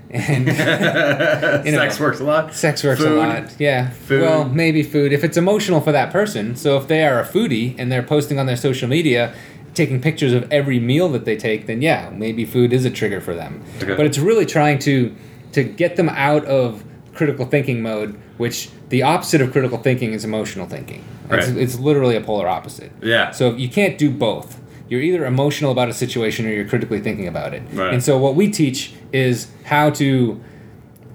[0.10, 0.46] and
[1.65, 2.54] you know, sex works a lot.
[2.54, 3.12] Sex works Food.
[3.12, 3.60] a lot.
[3.60, 3.89] Yeah.
[3.89, 4.22] Food.
[4.22, 5.12] Well, maybe food.
[5.13, 8.39] If it's emotional for that person, so if they are a foodie and they're posting
[8.39, 9.34] on their social media,
[9.74, 13.20] taking pictures of every meal that they take, then yeah, maybe food is a trigger
[13.22, 13.63] for them.
[13.82, 13.96] Okay.
[13.96, 15.13] But it's really trying to
[15.54, 20.26] to get them out of critical thinking mode, which the opposite of critical thinking is
[20.26, 21.04] emotional thinking.
[21.30, 21.58] It's, Right.
[21.58, 22.91] it's literally a polar opposite.
[23.02, 23.32] Yeah.
[23.32, 24.60] So you can't do both.
[24.88, 27.63] You're either emotional about a situation or you're critically thinking about it.
[27.74, 27.93] Right.
[27.93, 30.39] And so what we teach is how to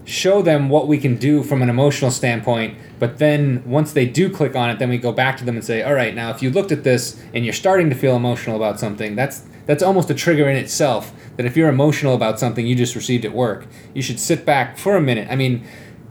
[0.05, 4.29] show them what we can do from an emotional standpoint but then once they do
[4.29, 6.43] click on it then we go back to them and say all right now if
[6.43, 10.11] you looked at this and you're starting to feel emotional about something that's that's almost
[10.11, 13.67] a trigger in itself that if you're emotional about something you just received at work
[13.95, 15.65] you should sit back for a minute i mean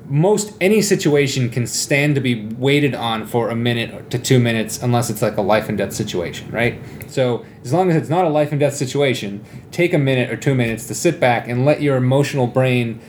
[0.06, 4.82] most any situation can stand to be waited on for a minute to two minutes
[4.82, 8.26] unless it's like a life and death situation right so as long as it's not
[8.26, 11.66] a life and death situation take a minute or two minutes to sit back and
[11.66, 13.00] let your emotional brain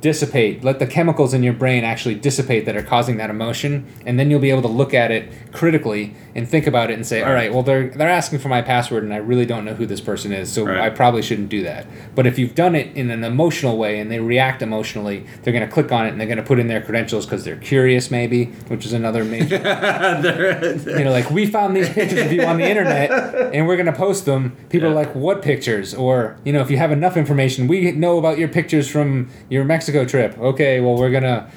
[0.00, 4.18] dissipate let the chemicals in your brain actually dissipate that are causing that emotion and
[4.18, 7.22] then you'll be able to look at it critically and think about it and say
[7.22, 9.86] all right well they're they're asking for my password and I really don't know who
[9.86, 10.80] this person is so Right.
[10.80, 14.10] I probably shouldn't do that but if you've done it in an emotional way and
[14.10, 16.66] they react emotionally they're going to click on it and they're going to put in
[16.68, 19.56] their credentials because they're curious maybe which is another major
[20.86, 23.10] you know, like we found these pictures of you on the internet
[23.54, 24.56] and we're gonna post them.
[24.68, 28.18] People are like, "What pictures?" Or you know, if you have enough information, we know
[28.18, 30.36] about your pictures from your Mexico trip.
[30.38, 31.48] Okay, well we're gonna.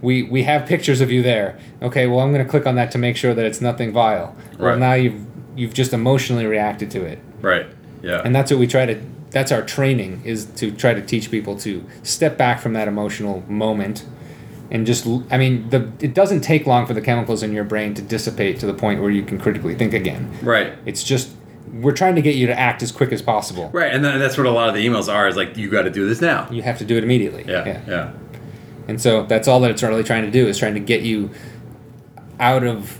[0.00, 1.58] We, we have pictures of you there.
[1.82, 4.34] Okay, well I'm gonna click on that to make sure that it's nothing vile.
[4.58, 4.78] Well Right.
[4.78, 5.20] now you've
[5.54, 7.66] you've just emotionally reacted to it, right.
[8.02, 8.22] Yeah.
[8.24, 8.98] and that's what we try to.
[9.30, 13.42] That's our training is to try to teach people to step back from that emotional
[13.48, 14.06] moment
[14.70, 17.94] and just i mean the it doesn't take long for the chemicals in your brain
[17.94, 20.72] to dissipate to the point where you can critically think again right.
[20.86, 21.35] it's just
[21.72, 23.92] we're trying to get you to act as quick as possible Right.
[23.92, 26.06] And that's what a lot of the emails are is like, you got to do
[26.08, 26.48] this now.
[26.50, 27.80] you have to do it immediately Yeah, Yeah.
[27.86, 28.12] Yeah.
[28.88, 31.30] and so that's all that it's really trying to do is trying to get you
[32.40, 32.98] out of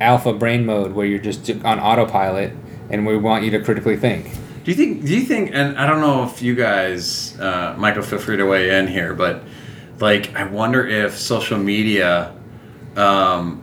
[0.00, 2.52] alpha brain mode where you're just on autopilot
[2.90, 4.24] and we want you to critically think
[4.64, 5.04] Do you think?
[5.06, 5.50] Do you think?
[5.54, 9.14] And I don't know if you guys, uh, Michael, feel free to weigh in here,
[9.14, 9.44] but
[10.00, 12.34] like, I wonder if social media
[12.96, 13.62] um,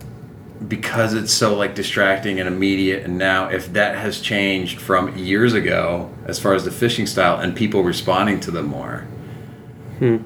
[0.67, 5.54] because it's so like distracting and immediate and now if that has changed from years
[5.54, 9.06] ago as far as the phishing style and people responding to them more
[9.99, 10.17] Hmm.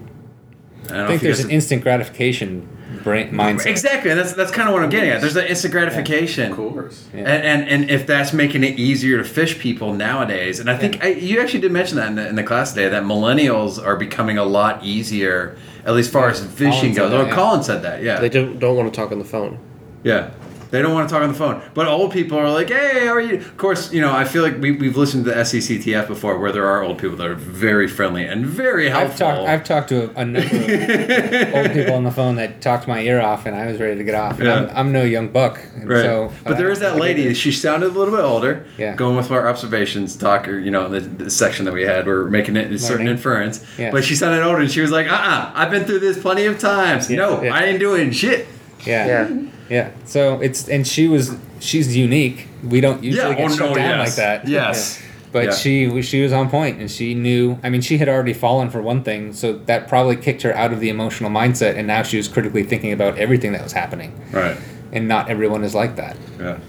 [0.85, 2.69] I, don't I think there's an instant gratification
[3.03, 3.65] brain mindset.
[3.67, 7.07] exactly that's that's kind of what i'm getting at there's an instant gratification Of course.
[7.13, 7.19] Yeah.
[7.19, 11.03] and, and and if that's making it easier to phish people nowadays, and I think
[11.03, 13.95] I, you actually did mention that in the, in the class today that millennials are
[13.97, 17.11] becoming a lot easier, at least far as phishing Colin goes.
[17.11, 17.35] that, oh, yeah.
[17.35, 19.59] Colin said that, yeah, They don't, don't want to talk on the phone.
[20.07, 20.31] Yeah.
[20.69, 23.13] They don't want to talk on the phone, but old people are like, "Hey, how
[23.13, 24.11] are you?" Of course, you know.
[24.13, 27.15] I feel like we, we've listened to the SECTF before, where there are old people
[27.15, 29.27] that are very friendly and very helpful.
[29.27, 29.47] I've talked.
[29.49, 32.99] I've talked to a, a number of old people on the phone that talked my
[32.99, 34.41] ear off, and I was ready to get off.
[34.41, 34.55] Yeah.
[34.65, 36.03] I'm, I'm no young buck, and Right.
[36.03, 36.33] so.
[36.43, 37.33] but there is that lady.
[37.33, 38.65] She sounded a little bit older.
[38.77, 38.93] Yeah.
[38.93, 42.25] Going with our observations talk, or you know, the, the section that we had, we're
[42.29, 43.13] making it a certain Learning.
[43.13, 43.65] inference.
[43.77, 43.91] Yeah.
[43.91, 46.45] But she sounded older, and she was like, "Uh, uh I've been through this plenty
[46.45, 47.09] of times.
[47.09, 47.55] Yeah, No, yeah.
[47.55, 48.47] I ain't doing shit."
[48.85, 49.07] Yeah.
[49.29, 49.41] Yeah.
[49.69, 49.91] Yeah.
[50.05, 52.47] So it's and she was she's unique.
[52.63, 54.07] We don't usually Yeah, get oh, shut no, down yes.
[54.07, 54.47] like that.
[54.47, 54.99] Yes.
[54.99, 55.03] Yeah.
[55.33, 55.51] But Yeah.
[55.51, 57.59] she she was on point and she knew.
[57.61, 60.71] I mean, she had already fallen for one thing, so that probably kicked her out
[60.71, 64.13] of the emotional mindset, and now she was critically thinking about everything that was happening.
[64.31, 64.57] Right.
[64.93, 66.15] And not everyone is like that.
[66.39, 66.59] Yeah.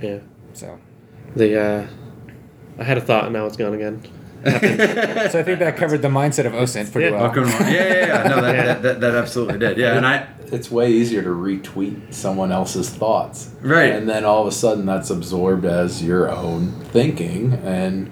[0.00, 0.18] Yeah.
[0.54, 0.78] So,
[1.36, 1.86] The uh,
[2.78, 4.02] I had a thought and now it's gone again.
[5.30, 7.20] so I think that covered the mindset of OSINT pretty Yeah.
[7.20, 7.32] well.
[7.36, 7.44] Oh, Welcome.
[7.66, 8.28] Yeah, yeah, yeah.
[8.28, 8.64] No, that, Yeah.
[8.64, 9.76] That, that, that absolutely did.
[9.78, 10.26] Yeah, and I.
[10.52, 13.50] It's way easier to retweet someone else's thoughts.
[13.62, 13.90] Right.
[13.92, 18.10] And then all of a sudden that's absorbed as your own thinking and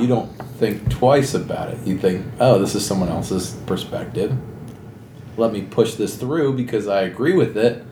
[0.00, 1.78] you don't think twice about it.
[1.86, 4.34] You think, oh, this is someone else's perspective.
[5.36, 7.84] Let me push this through because I agree with it.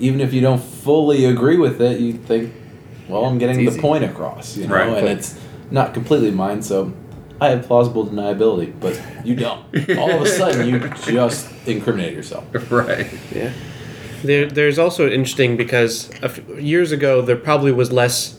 [0.00, 2.52] Even if you don't fully agree with it, you think,
[3.08, 4.88] well, I'm getting the point across, you know, Right.
[4.98, 5.38] and it's
[5.72, 6.62] not completely mine.
[6.62, 6.92] So
[7.40, 9.64] I have plausible deniability, but you don't.
[9.98, 12.44] All of a sudden, you just incriminate yourself.
[12.70, 13.10] Right.
[13.34, 13.52] Yeah.
[14.22, 18.38] There, there's also interesting because a f- years ago there probably was less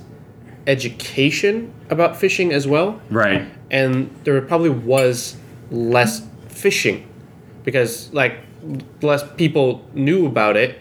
[0.66, 3.46] education about phishing as well, Right.
[3.70, 5.36] and there probably was
[5.72, 7.04] less phishing
[7.66, 8.38] because like
[9.02, 10.80] less people knew about it.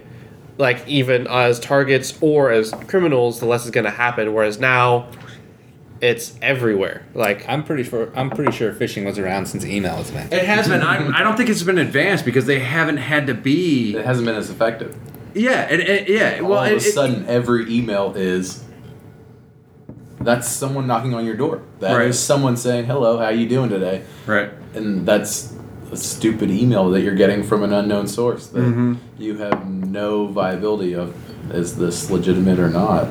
[0.59, 4.33] Like even as targets or as criminals, the less is going to happen.
[4.35, 5.09] Whereas now,
[6.03, 7.07] it's everywhere.
[7.15, 8.13] Like I'm pretty sure.
[8.15, 10.35] I'm pretty sure phishing was around since email was invented.
[10.41, 10.83] It has been.
[10.83, 13.97] I, I don't think it's been advanced because they haven't had to be.
[13.97, 14.95] It hasn't been as effective.
[15.35, 15.63] Yeah.
[15.73, 16.41] It, it, yeah.
[16.43, 18.63] Well, all of it, a it- sudden every email is
[20.21, 22.15] that's someone knocking on your door That is Right.
[22.15, 24.51] someone saying hello how you doing today right.
[24.73, 25.53] and that's
[25.91, 28.99] a stupid email that you're getting from an unknown source that Mhm.
[29.19, 31.13] you have no viability of
[31.53, 33.09] is this legitimate or not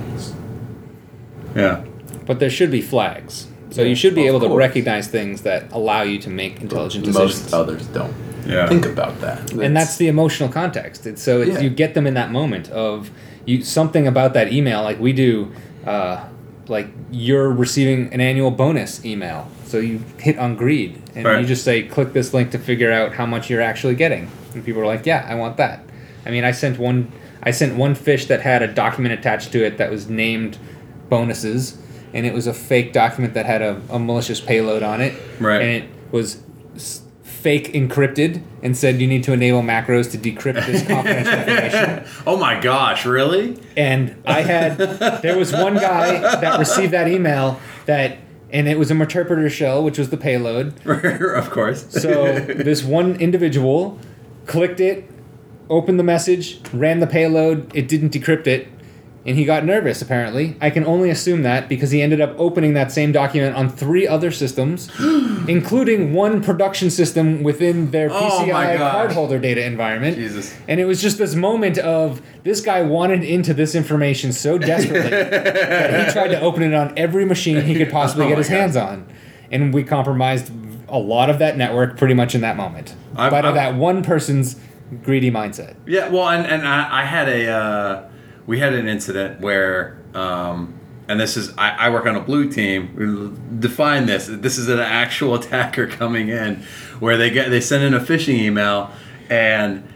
[1.53, 1.83] Yeah.
[2.31, 3.47] But there should be flags.
[3.71, 4.57] So you should be Of able to course.
[4.59, 7.43] recognize things that allow you to make intelligent decisions.
[7.51, 8.13] most others don't
[8.47, 8.69] Yeah.
[8.69, 11.05] think about that and that's the emotional context.
[11.05, 11.59] It's, so it's, Yeah.
[11.59, 13.09] you get them in that moment of
[13.45, 15.49] you something about that email, like we do.
[15.85, 16.21] Uh,
[16.69, 21.41] like you're receiving an annual bonus email, so you hit on greed, and Right.
[21.41, 24.63] you just say, "Click this link to figure out how much you're actually getting." And
[24.63, 25.83] people are like, "Yeah, I want that."
[26.25, 27.09] I mean, I sent one.
[27.43, 30.57] I sent one phish that had a document attached to it that was named
[31.09, 31.75] bonuses,
[32.13, 35.13] and it was a fake document that had a, a malicious payload on it.
[35.39, 35.61] Right.
[35.61, 36.41] And it was
[36.75, 42.03] s- fake encrypted and said you need to enable macros to decrypt this confidential information.
[42.27, 43.05] oh my gosh!
[43.05, 43.57] Really?
[43.75, 48.17] And I had there was one guy that received that email that
[48.51, 50.85] and it was a Meterpreter shell, which was the payload.
[50.85, 51.87] of course.
[51.89, 53.97] So this one individual
[54.45, 55.09] clicked it,
[55.69, 58.67] opened the message, ran the payload, it didn't decrypt it,
[59.25, 60.57] and he got nervous apparently.
[60.59, 64.07] I can only assume that because he ended up opening that same document on three
[64.07, 64.89] other systems,
[65.47, 70.15] including one production system within their Oh PCI cardholder data environment.
[70.17, 70.55] Jesus.
[70.67, 75.09] And it was just this moment of this guy wanted into this information so desperately
[75.09, 78.49] that he tried to open it on every machine he could possibly Oh get his
[78.49, 78.55] God.
[78.55, 79.07] hands on.
[79.51, 80.51] And we compromised
[80.87, 82.95] a lot of that network pretty much in that moment.
[83.13, 84.55] But I'm- that one person's
[85.03, 85.75] greedy mindset.
[85.85, 88.09] Yeah, well, and, and I, I had a uh,
[88.45, 92.49] we had an incident where, um, and this is I, I work on a blue
[92.49, 92.95] team.
[92.95, 94.27] We define this.
[94.29, 96.63] This is an actual attacker coming in,
[96.99, 98.91] where they get they send in a phishing email,
[99.29, 99.87] and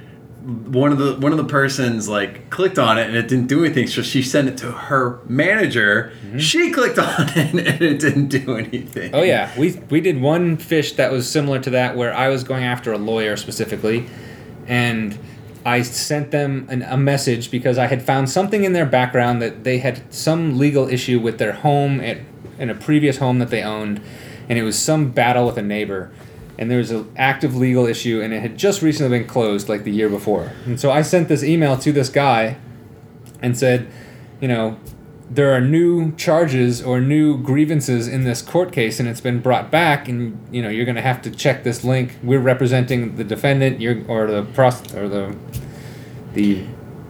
[0.46, 3.66] one of the one of the persons like clicked on it and it didn't do
[3.66, 3.88] anything.
[3.88, 6.14] So she sent it to her manager.
[6.38, 9.16] She clicked on it and it didn't do anything.
[9.16, 12.44] Oh yeah, we we did one phish that was similar to that where I was
[12.44, 14.08] going after a lawyer specifically,
[14.68, 15.18] and
[15.66, 19.64] I sent them an, a message because I had found something in their background that
[19.64, 22.20] they had some legal issue with their home at,
[22.60, 24.00] in a previous home that they owned,
[24.48, 26.12] and it was some battle with a neighbor,
[26.60, 29.84] and there was an active legal issue, and it had just recently been closed, like
[29.84, 30.54] the year before.
[30.66, 32.58] And so I sent this email to this guy,
[33.42, 33.88] and said,
[34.40, 34.78] you know,
[35.30, 39.72] there are new charges or new grievances in this court case and it's been brought
[39.72, 43.24] back and you know you're going to have to check this link we're representing the
[43.24, 45.36] defendant you're or the pros or the
[46.34, 46.64] the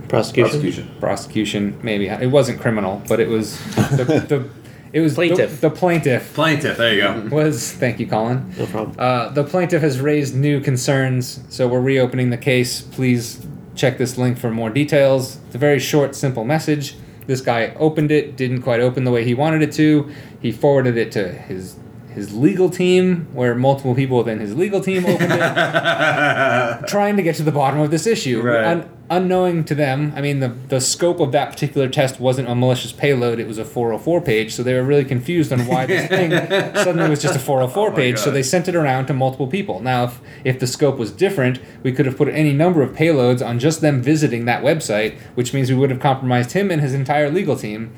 [0.08, 0.50] Prosecution.
[0.52, 0.96] Prosecution.
[1.00, 4.50] prosecution maybe it wasn't criminal but it was the, the
[4.94, 5.60] it was the- Plaintiff.
[5.62, 6.78] the, plaintiff Plaintiff.
[6.78, 7.28] There you go.
[7.36, 8.96] was thank you colin No problem.
[8.98, 12.80] uh, the plaintiff has raised new concerns, so we're reopening the case.
[12.82, 13.46] Please
[13.76, 15.38] check this link for more details.
[15.48, 16.96] It's a very short, simple message.
[17.28, 20.12] This guy opened it, didn't quite open the way he wanted it to.
[20.42, 21.78] He forwarded it to his
[22.14, 27.36] his legal team, where multiple people within his legal team opened it, trying to get
[27.36, 28.42] to the bottom of this issue.
[28.42, 28.64] Right.
[28.66, 32.56] Un- unknowing to them, I mean, the, the scope of that particular test wasn't a
[32.56, 36.08] malicious payload, it was a 404 page, so they were really confused on why this
[36.08, 36.32] thing
[36.76, 39.48] suddenly was just a 404 Oh my page, so they sent it around to multiple
[39.48, 39.80] people.
[39.80, 43.46] Now, if, if the scope was different, we could have put any number of payloads
[43.46, 46.94] on just them visiting that website, which means we would have compromised him and his
[46.94, 47.94] entire legal team,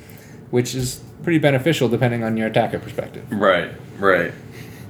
[0.52, 3.26] which is pretty beneficial depending on your attacker perspective.
[3.32, 4.34] Right, right.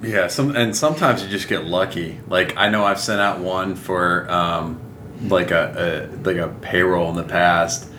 [0.02, 2.20] Yeah, some and sometimes you just get lucky.
[2.28, 4.80] Like I know I've sent out one for um,
[5.24, 7.90] like a, a like a payroll in the past,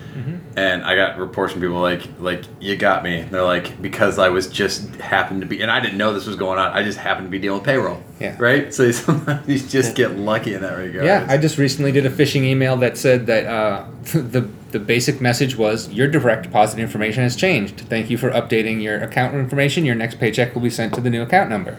[0.57, 3.23] and I got reports from people like like you got me.
[3.23, 6.37] They're like because I was just happened to be, and I didn't know this was
[6.37, 6.73] going on.
[6.73, 8.03] I just happened to be dealing with payroll.
[8.19, 8.37] Yeah.
[8.39, 8.75] Right.
[8.75, 11.05] So sometimes you just get lucky in that regard.
[11.05, 15.21] Yeah, I just recently did a phishing email that said that uh, the the basic
[15.21, 17.81] message was your direct deposit information has changed.
[17.81, 19.85] Thank you for updating your account information.
[19.85, 21.79] Your next paycheck will be sent to the new account number.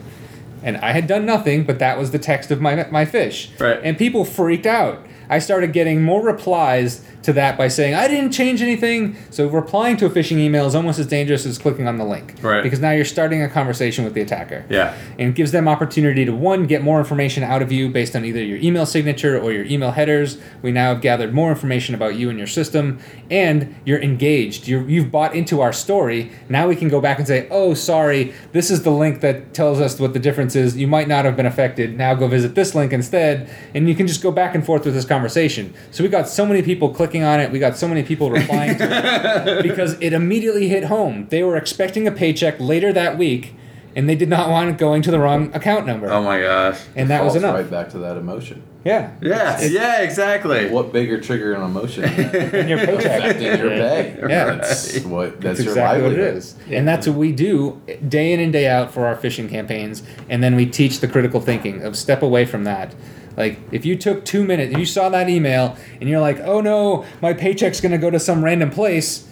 [0.62, 3.60] And I had done nothing, but that was the text of my my phish.
[3.60, 3.80] Right.
[3.84, 5.06] And people freaked out.
[5.30, 9.16] I started getting more replies to that by saying I didn't change anything.
[9.30, 12.36] So replying to a phishing email is almost as dangerous as clicking on the link.
[12.42, 12.64] Right.
[12.64, 14.66] Because now you're starting a conversation with the attacker.
[14.70, 14.98] Yeah.
[15.20, 18.26] and it gives them opportunity to one get more information out of you based on
[18.26, 20.40] either your email signature or your email headers.
[20.62, 23.00] We now have gathered more information about you and your system.
[23.30, 24.68] And you're engaged.
[24.68, 26.32] You're, you've bought into our story.
[26.50, 28.34] Now we can go back and say oh sorry.
[28.52, 30.76] This is the link that tells us what the difference is.
[30.76, 31.96] You might not have been affected.
[31.98, 33.48] Now go visit this link instead.
[33.76, 36.46] And you can just go back and forth with this conversation so we got so
[36.46, 40.14] many people clicking on it we got so many people replying to it because it
[40.14, 43.54] immediately hit home they were expecting a paycheck later that week
[43.96, 46.10] and they did not want it going to the wrong account number.
[46.12, 46.80] Oh my gosh.
[46.96, 47.56] and that was enough.
[47.56, 48.62] Right back to that emotion.
[48.86, 49.12] Yeah.
[49.22, 49.60] Yeah.
[49.62, 50.02] Yeah.
[50.02, 50.70] Exactly.
[50.70, 53.20] What bigger trigger an emotion than your paycheck.
[53.20, 54.18] affecting your pay?
[54.22, 54.46] Yeah.
[54.56, 55.42] That's what.
[55.42, 56.54] That's, That's your exactly what it is.
[56.54, 56.78] livelihood.
[56.78, 60.04] And that's what we do day in and day out for our phishing campaigns.
[60.30, 62.94] And then we teach the critical thinking of step away from that.
[63.38, 67.06] Like, if you took two minutes, you saw that email and you're like, oh no,
[67.22, 69.28] my paycheck's to go to some random place,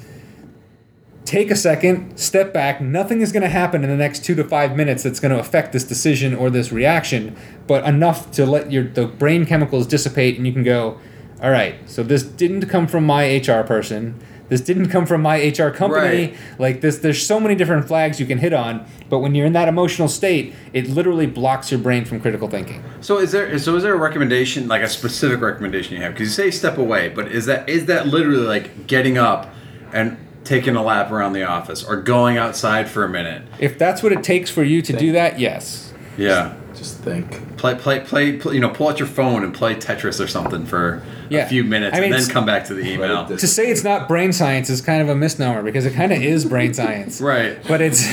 [1.26, 2.80] take a second, step back.
[2.80, 5.84] Nothing is to happen in the next two to five minutes that's to affect this
[5.84, 7.36] decision or this reaction,
[7.68, 11.00] but enough to let your the brain chemicals dissipate, and you can go,
[11.42, 11.76] all right.
[11.90, 14.20] So this didn't come from my HR person.
[14.50, 16.28] This didn't come from my HR company.
[16.28, 16.38] Right.
[16.58, 18.86] Like this, there's so many different flags you can hit on.
[19.10, 22.84] But when you're in that emotional state, it literally blocks your brain from critical thinking.
[23.02, 26.14] So is there so is there a recommendation like a specific recommendation you have?
[26.14, 29.54] Because you say step away, but is that is that literally like getting up
[29.94, 33.44] and taking a lap around the office or going outside for a minute?
[33.60, 35.94] If that's what it takes for you to do that, yes.
[36.18, 36.56] Yeah.
[36.78, 37.58] Just think.
[37.58, 40.66] Play, play, play, play, you know, pull out your phone and play Tetris or something
[40.66, 41.46] for Yeah.
[41.46, 43.26] a few minutes I mean, and then come back to the email.
[43.26, 46.12] Right, To say it's not brain science is kind of a misnomer because it kind
[46.14, 47.20] of is brain science.
[47.28, 47.58] Right.
[47.68, 48.08] But it's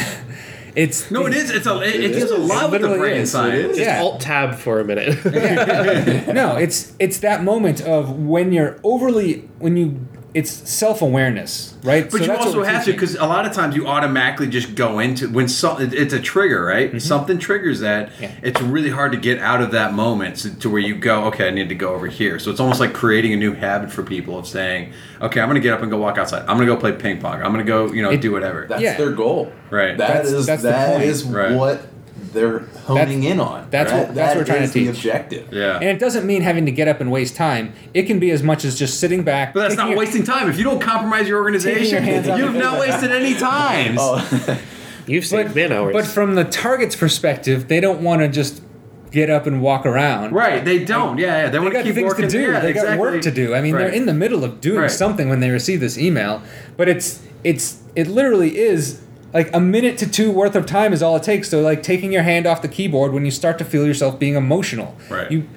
[0.74, 1.50] it's No, it is.
[1.50, 1.80] It's a.
[1.82, 3.30] It, it deals a lot It with the brain is.
[3.30, 3.76] science.
[3.76, 4.00] Just Yeah.
[4.02, 5.24] alt tab for a minute.
[6.34, 10.00] no, it's it's that moment of when you're overly when you
[10.34, 12.04] it's self awareness, right?
[12.10, 14.74] But So you that's also have to because a lot of times you automatically just
[14.74, 17.00] go into when so, it- it's a trigger, right?
[17.00, 18.10] Something triggers that.
[18.10, 18.22] Mm-hmm.
[18.24, 18.30] Yeah.
[18.42, 21.46] It's really hard to get out of that moment to, to where you go, okay,
[21.46, 22.38] I need to go over here.
[22.40, 25.54] So it's almost like creating a new habit for people of saying, okay, I'm going
[25.54, 26.40] to get up and go walk outside.
[26.48, 27.40] I'm going to go play ping pong.
[27.40, 28.66] I'm going to go, you know, It- do whatever.
[28.68, 28.96] That's Yeah.
[28.96, 29.52] their goal.
[29.70, 29.96] Right.
[29.96, 31.04] That That's- is that's the point.
[31.04, 31.52] is Right.
[31.52, 31.80] what
[32.34, 33.68] they're honing in on.
[33.70, 34.06] that's right?
[34.06, 35.48] what- that's what we're That trying to is the objective.
[35.52, 35.76] yeah.
[35.76, 37.72] and it doesn't mean having to get up and waste time.
[37.94, 39.54] It can be as much as just sitting back.
[39.54, 40.50] but that's not your- wasting time.
[40.50, 43.96] If you don't compromise your organization, hands you've not wasted any time.
[43.98, 44.58] Oh,
[45.06, 45.92] You've saved man hours.
[45.92, 48.62] But from the target's perspective, they don't want to just
[49.10, 50.32] get up and walk around.
[50.32, 51.18] Right, they don't.
[51.18, 51.44] Yeah, yeah.
[51.44, 52.24] They They want to got keep things working.
[52.26, 52.40] to do.
[52.50, 53.54] Yeah, they got work to do.
[53.54, 54.90] I mean, they're in the middle of doing Right.
[54.90, 56.42] something when they receive this email,
[56.78, 59.02] but it's it's it literally is
[59.34, 61.50] like a minute to two worth of time is all it takes.
[61.50, 64.36] So like taking your hand off the keyboard when you start to feel yourself being
[64.36, 64.96] emotional.
[65.10, 65.30] Right.
[65.30, 65.48] You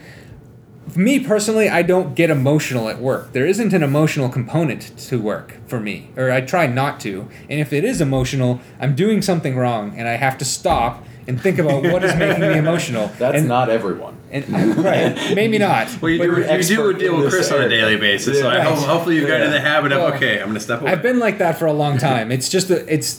[0.96, 3.34] me personally, I don't get emotional at work.
[3.34, 7.28] There isn't an emotional component to work for me, or I try not to.
[7.50, 11.40] And if it is emotional, I'm doing something wrong, and I have to stop and
[11.42, 13.08] think about what is making me emotional.
[13.18, 14.16] That's and, not everyone.
[14.32, 14.48] and,
[14.78, 15.36] right.
[15.36, 15.88] Maybe not.
[16.02, 18.50] Well, you do, you do expert deal with this Chris on a daily basis, so
[18.50, 20.82] I hope, hopefully you've gotten in the habit of Well, okay, I'm going to step
[20.82, 20.92] away.
[20.92, 22.32] I've been like that for a long time.
[22.32, 23.16] It's just that it's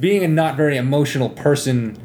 [0.00, 1.98] being a not very emotional person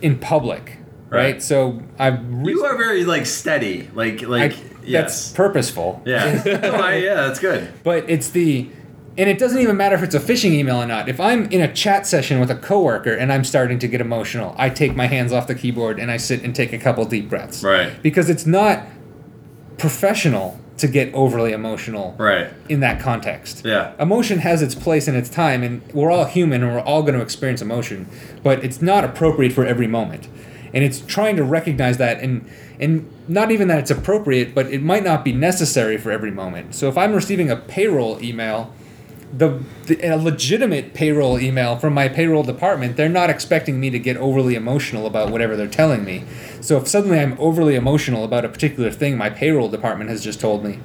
[0.00, 0.78] in public,
[1.10, 1.18] right?
[1.34, 1.42] Right.
[1.42, 4.86] So I've re- you are very like steady, like like I- that's
[5.26, 6.00] yes, purposeful.
[6.06, 7.68] yeah, Oh, I- yeah, that's good.
[7.84, 8.70] But it's the
[9.18, 11.08] and it doesn't even matter if it's a phishing email or not.
[11.08, 14.54] If I'm in a chat session with a coworker and I'm starting to get emotional,
[14.56, 17.28] I take my hands off the keyboard and I sit and take a couple deep
[17.28, 17.64] breaths.
[17.64, 18.00] Right.
[18.00, 18.84] Because it's not
[19.76, 22.46] professional to get overly emotional Right.
[22.68, 23.62] in that context.
[23.64, 23.90] Yeah.
[23.98, 27.14] Emotion has its place and its time, and we're all human and we're all going
[27.14, 28.06] to experience emotion,
[28.44, 30.28] but it's not appropriate for every moment.
[30.72, 32.44] And it's trying to recognize that and
[32.80, 36.76] and not even that it's appropriate, but it might not be necessary for every moment.
[36.76, 38.72] So if I'm receiving a payroll email,
[39.36, 43.98] the, the a legitimate payroll email from my payroll department, they're not expecting me to
[43.98, 46.24] get overly emotional about whatever they're telling me.
[46.60, 50.40] So if suddenly I'm overly emotional about a particular thing my payroll department has just
[50.40, 50.80] told me,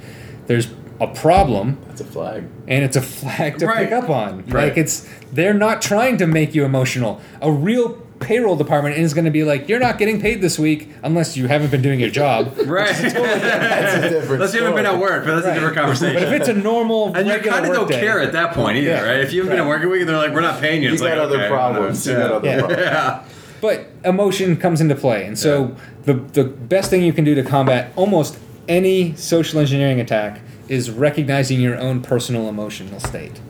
[0.46, 0.68] there's
[1.00, 2.44] a problem That's a flag.
[2.68, 3.84] and it's a flag to Right.
[3.88, 4.44] pick up on.
[4.46, 4.68] Right.
[4.68, 7.20] Like it's they're not trying to make you emotional.
[7.40, 10.88] A real payroll department is going to be like, you're not getting paid this week
[11.02, 12.56] unless you haven't been doing your job.
[12.66, 12.88] Right.
[12.88, 16.14] That's a different Unless you haven't been at work, but that's a different conversation.
[16.14, 18.78] But if it's a normal, and you kind of don't workday- care at that point
[18.78, 19.02] either, Yeah.
[19.04, 19.20] right?
[19.20, 19.68] If you haven't been at Right.
[19.80, 21.36] work a week, and they're like, "We're not paying you." You It's got like, other
[21.38, 22.06] okay, problems.
[22.06, 22.18] You yeah.
[22.18, 22.58] got other Yeah.
[22.60, 22.82] problems.
[22.82, 23.22] Yeah.
[23.60, 27.42] But emotion comes into play, and so the the best thing you can do to
[27.42, 28.36] combat almost
[28.68, 33.40] any social engineering attack is recognizing your own personal emotional state.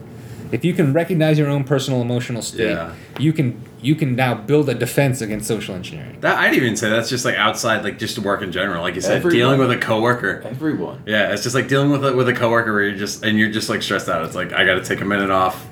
[0.51, 2.93] If you can recognize your own personal emotional state, Yeah.
[3.19, 6.17] you can you can now build a defense against social engineering.
[6.21, 8.81] That I'd even say that's just like outside, like just work in general.
[8.81, 9.35] Like you said, Everyone.
[9.37, 10.41] dealing with a coworker.
[10.45, 11.03] Everyone.
[11.05, 13.51] Yeah, it's just like dealing with a, with a coworker where you're just and you're
[13.51, 14.25] just like stressed out.
[14.25, 15.67] It's like I got to take a minute off.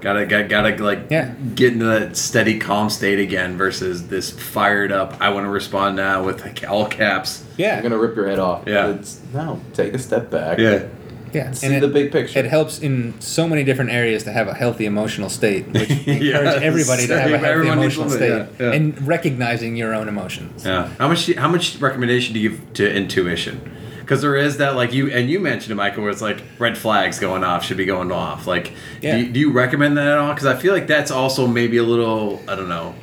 [0.00, 1.34] Gotta got, gotta like Yeah.
[1.56, 5.16] get into that steady, calm state again versus this fired up.
[5.20, 7.42] I want to respond now with like, all caps.
[7.56, 8.62] Yeah, I'm gonna rip your head off.
[8.64, 8.90] Yeah.
[8.90, 10.58] It's, no, take a step back.
[10.60, 10.84] Yeah,
[11.32, 12.38] yeah, See and it, the big picture.
[12.38, 16.22] it helps in so many different areas to have a healthy emotional state, which encourage
[16.22, 16.62] Yes.
[16.62, 18.72] everybody to have a healthy Everyone emotional state yeah, yeah.
[18.72, 20.64] and recognizing your own emotions.
[20.64, 20.88] yeah.
[20.98, 21.32] How much?
[21.34, 23.60] How much recommendation do you give to intuition?
[24.00, 26.78] Because there is that, like you and you mentioned it, Michael, where it's like red
[26.78, 28.46] flags going off should be going off.
[28.46, 28.72] Like,
[29.02, 29.16] Yeah.
[29.18, 30.32] do, you, do you recommend that at all?
[30.32, 32.94] Because I feel like that's also maybe a little, I don't know,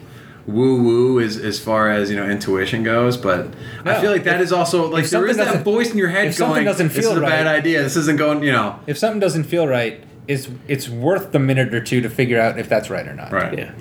[0.47, 3.17] woo woo as as far as you know intuition goes.
[3.17, 3.47] But
[3.83, 5.97] I feel like that If- is also like if there something is that voice in
[5.97, 7.81] your head if something going, doesn't "This feel is a bad idea.
[7.83, 11.73] This isn't going." You know, If something doesn't feel right, it's it's worth the minute
[11.73, 13.31] or two to figure out if that's right or not.
[13.31, 13.57] right?
[13.57, 13.71] Yeah.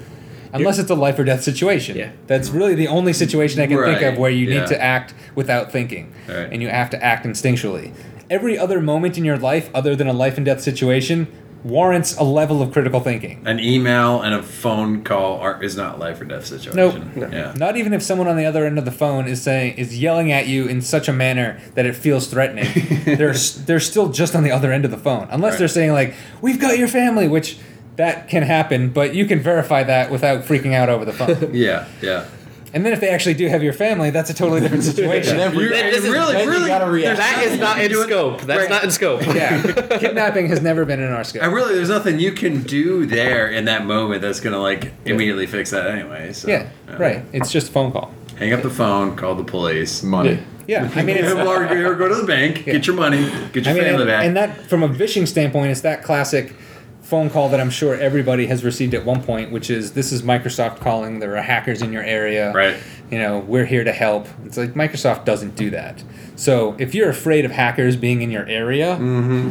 [0.53, 1.97] Unless it's a life or death situation.
[1.97, 2.11] Yeah.
[2.29, 4.61] That's really the only situation I can think of where you yeah.
[4.61, 6.15] need to act without thinking.
[6.29, 6.49] Right.
[6.53, 7.93] And you have to act instinctually.
[8.31, 11.27] Every other moment in your life, other than a life and death situation,
[11.65, 13.43] warrants a level of critical thinking.
[13.47, 17.11] An email and a phone call are, is not life or death situation.
[17.17, 17.33] Nope.
[17.33, 17.55] Yeah.
[17.57, 20.31] Not even if someone on the other end of the phone is saying is yelling
[20.31, 22.69] at you in such a manner that it feels threatening.
[23.05, 25.59] they're they're still just on the other end of the phone, unless Right.
[25.61, 27.59] they're saying like, "We've got your family," which
[27.97, 31.51] that can happen, but you can verify that without freaking out over the phone.
[31.55, 31.87] Yeah.
[32.03, 32.27] Yeah.
[32.75, 35.39] And then if they actually do have your family, that's a totally different situation.
[35.41, 37.19] Every- You're- That- this is- really, then really, gotta react.
[37.19, 38.41] That is not in you do it- scope.
[38.43, 38.71] That's Right.
[38.71, 39.25] not in scope.
[39.35, 39.63] yeah,
[39.99, 41.43] kidnapping has never been in our scope.
[41.43, 45.47] And really, there's nothing you can do there in that moment that's gonna like immediately
[45.47, 46.33] fix that anyway.
[46.33, 47.23] So, yeah, uh, right.
[47.33, 48.13] It's just a phone call.
[48.39, 50.03] Hang up the phone, call the police.
[50.03, 50.41] Money.
[50.67, 53.69] Yeah, I mean, it's, or, or go to the bank, get your money, get your
[53.69, 54.25] I mean, family and, back.
[54.25, 56.55] and that from a phishing standpoint, it's that classic
[57.15, 60.23] phone call that I'm sure everybody has received at one point, which is this is
[60.23, 61.21] Microsoft calling.
[61.21, 62.53] There are hackers in your area.
[62.53, 62.77] Right.
[63.09, 64.27] You know, we're here to help.
[64.45, 66.03] It's like Microsoft doesn't do that.
[66.35, 69.51] So if you're afraid of hackers being in your area, mm-hmm.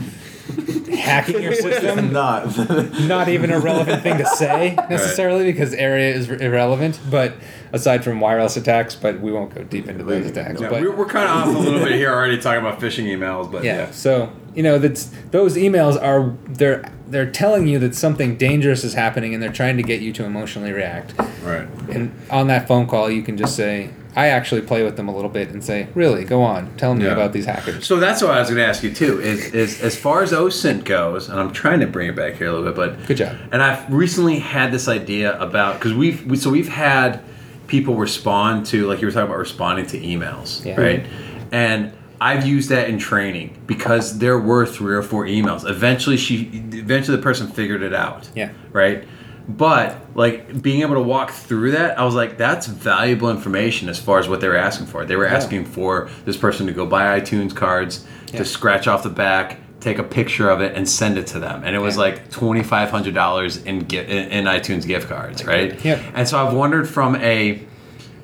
[0.92, 2.58] Hacking your system, Not.
[3.02, 7.00] not even a relevant thing to say necessarily because area is irrelevant.
[7.10, 7.36] But
[7.72, 10.62] aside from wireless attacks, but we won't go deep into those attacks.
[10.62, 13.06] Yeah, but we're, we're kind of off a little bit here already talking about phishing
[13.06, 13.78] emails, but yeah.
[13.78, 13.92] yeah.
[13.92, 18.94] So you know that's those emails are they're they're telling you that something dangerous is
[18.94, 21.14] happening and they're trying to get you to emotionally react.
[21.44, 21.68] Right.
[21.90, 25.16] And on that phone call, you can just say, I actually play with them a
[25.16, 27.14] little bit and say, really, go on, tell me Yeah.
[27.14, 27.86] about these hackers.
[27.88, 29.20] So that's what I was going to ask you too.
[29.22, 32.48] Is, is as far as OSINT goes, and I'm trying to bring it back here
[32.48, 33.36] a little bit, but Good job.
[33.52, 37.22] And I've recently had this idea about because we've we, so we've had
[37.68, 40.80] people respond to like you were talking about responding to emails, Yeah.
[40.80, 41.06] right?
[41.52, 41.92] And
[42.22, 45.68] I've used that in training because there were three or four emails.
[45.70, 48.30] Eventually, she eventually the person figured it out.
[48.36, 48.52] Yeah.
[48.72, 49.04] Right.
[49.48, 54.00] But like being able to walk through that, I was like, that's valuable information as
[54.00, 55.06] far as what they were asking for.
[55.06, 58.40] They were asking for this person to go buy iTunes cards, Yeah.
[58.40, 61.62] to scratch off the back, take a picture of it and send it to them,
[61.66, 62.02] and it was Yeah.
[62.04, 65.84] like twenty five hundred dollars in, in iTunes gift cards, right?
[65.84, 66.00] Yep.
[66.14, 67.62] And so I've wondered from a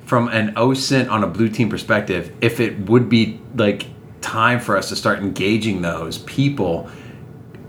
[0.06, 3.86] from an OSINT on a blue team perspective if it would be like
[4.22, 6.88] time for us to start engaging those people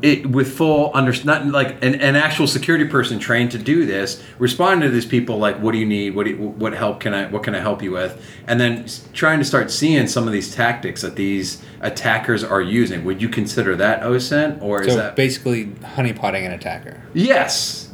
[0.01, 4.23] it, with full under not like an, an actual security person trained to do this
[4.39, 6.15] responding to these people like what do you need?
[6.15, 8.23] What do you, what help can i what can i help you with?
[8.47, 13.03] And then trying to start seeing some of these tactics that these attackers are using.
[13.05, 17.01] Would you consider that osint or is that basically, honeypotting an attacker.
[17.13, 17.89] yes.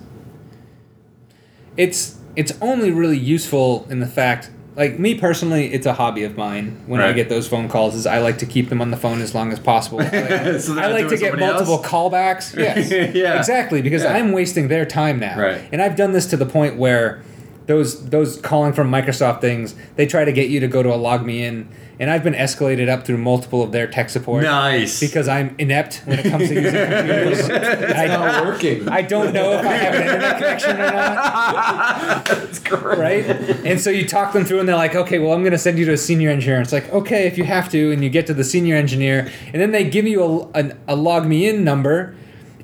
[1.76, 6.38] It's it's only really useful in the fact, like me personally, it's a hobby of
[6.38, 6.80] mine.
[6.86, 9.22] When I get those phone calls, is I like to keep them on the phone
[9.22, 10.00] as long as possible.
[10.00, 11.68] I like, So I like to get somebody else?
[11.68, 12.56] multiple callbacks.
[12.58, 13.38] Yes, Yeah.
[13.40, 14.14] exactly, because Yeah.
[14.16, 15.38] I'm wasting their time now.
[15.40, 15.62] Right.
[15.72, 17.22] And I've done this to the point where
[17.68, 20.98] those those calling from Microsoft things, they try to get you to go to a
[20.98, 21.68] LogMeIn,
[22.00, 24.44] and I've been escalated up through multiple of their tech support.
[24.44, 27.50] nice Because I'm inept when it comes to using computers.
[27.50, 28.88] I, not working.
[28.88, 32.26] I don't know if I have an internet connection or not.
[32.26, 33.26] that's great right?
[33.66, 35.78] And so you talk them through, and they're like, "Okay, well, I'm going to send
[35.78, 38.28] you to a senior engineer." It's like, "Okay, if you have to," and you get
[38.28, 42.16] to the senior engineer, and then they give you a, a, a LogMeIn number,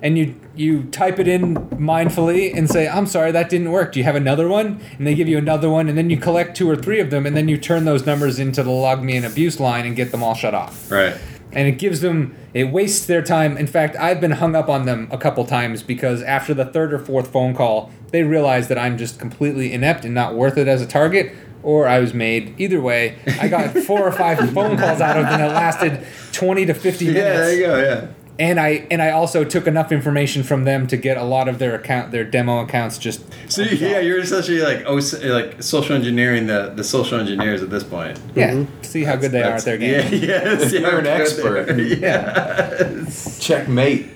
[0.02, 3.92] and you you type it in mindfully and say, "I'm sorry, that didn't work.
[3.94, 6.56] Do you have another one?" And they give you another one, and then you collect
[6.56, 9.60] two or three of them, and then you turn those numbers into the LogMeIn abuse
[9.60, 10.92] line and get them all shut off.
[10.92, 11.16] Right.
[11.52, 13.58] And it gives them it wastes their time.
[13.58, 16.94] In fact i've been hung up on them a couple times because after the third
[16.94, 20.68] or fourth phone call they realize that i'm just completely inept and not worth it
[20.68, 21.34] as a target
[21.64, 22.54] or i was made.
[22.60, 26.66] Either way i got four or five phone calls out of them that lasted 20
[26.68, 28.08] to 50 minutes yeah there you go yeah
[28.40, 31.60] and i and i also took enough information from them to get a lot of
[31.60, 36.48] their account their demo accounts just So yeah, you're essentially like oh, like social engineering
[36.48, 38.20] the the social engineers at this point.
[38.36, 41.78] yeah see how good they are at their game Yeah, yes, You're an yeah, expert.
[41.78, 43.06] Yeah,
[43.40, 44.08] Checkmate.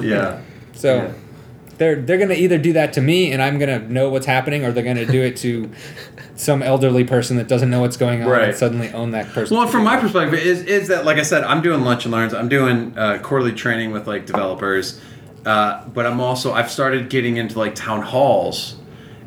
[0.00, 0.40] yeah.
[0.74, 1.12] So Yeah.
[1.78, 4.72] They're they're gonna either do that to me and I'm gonna know what's happening, or
[4.72, 5.70] they're gonna do it to
[6.36, 8.48] some elderly person that doesn't know what's going on Right.
[8.50, 9.56] and suddenly own that person.
[9.56, 12.34] Well, from my perspective, is is that like I said, I'm doing lunch and learns.
[12.34, 15.00] I'm doing uh, quarterly training with like developers,
[15.46, 18.76] uh, but I'm also I've started getting into like town halls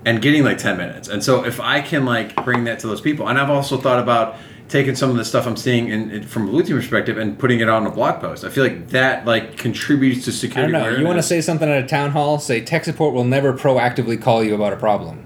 [0.06, 1.10] and getting like 10 minutes.
[1.10, 4.00] And so if I can like bring that to those people, and I've also thought
[4.00, 4.36] about
[4.70, 7.40] taking some of the stuff I'm seeing in, in, from a blue team perspective and
[7.40, 8.44] putting it on a blog post.
[8.44, 10.72] I feel like that like contributes to I security.
[10.74, 10.98] don't know.
[11.00, 12.40] You want to say something at a town hall?
[12.40, 15.24] Say tech support will never proactively call you about a problem.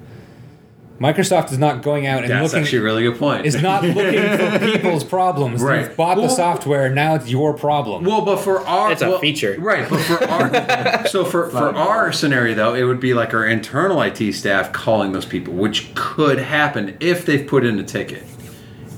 [1.00, 2.64] Microsoft is not going out and That's looking.
[2.64, 3.48] actually a really good point.
[3.48, 5.60] is not looking for people's problems.
[5.60, 5.88] Right.
[5.88, 6.92] They've bought Well- the software.
[6.94, 8.04] Now it's your problem.
[8.04, 9.56] Well, but for our It's a well, feature.
[9.58, 9.90] right?
[9.90, 14.00] But for our so for for our scenario though, it would be like our internal
[14.04, 18.24] IT staff calling those people, which could happen if they've put in a ticket.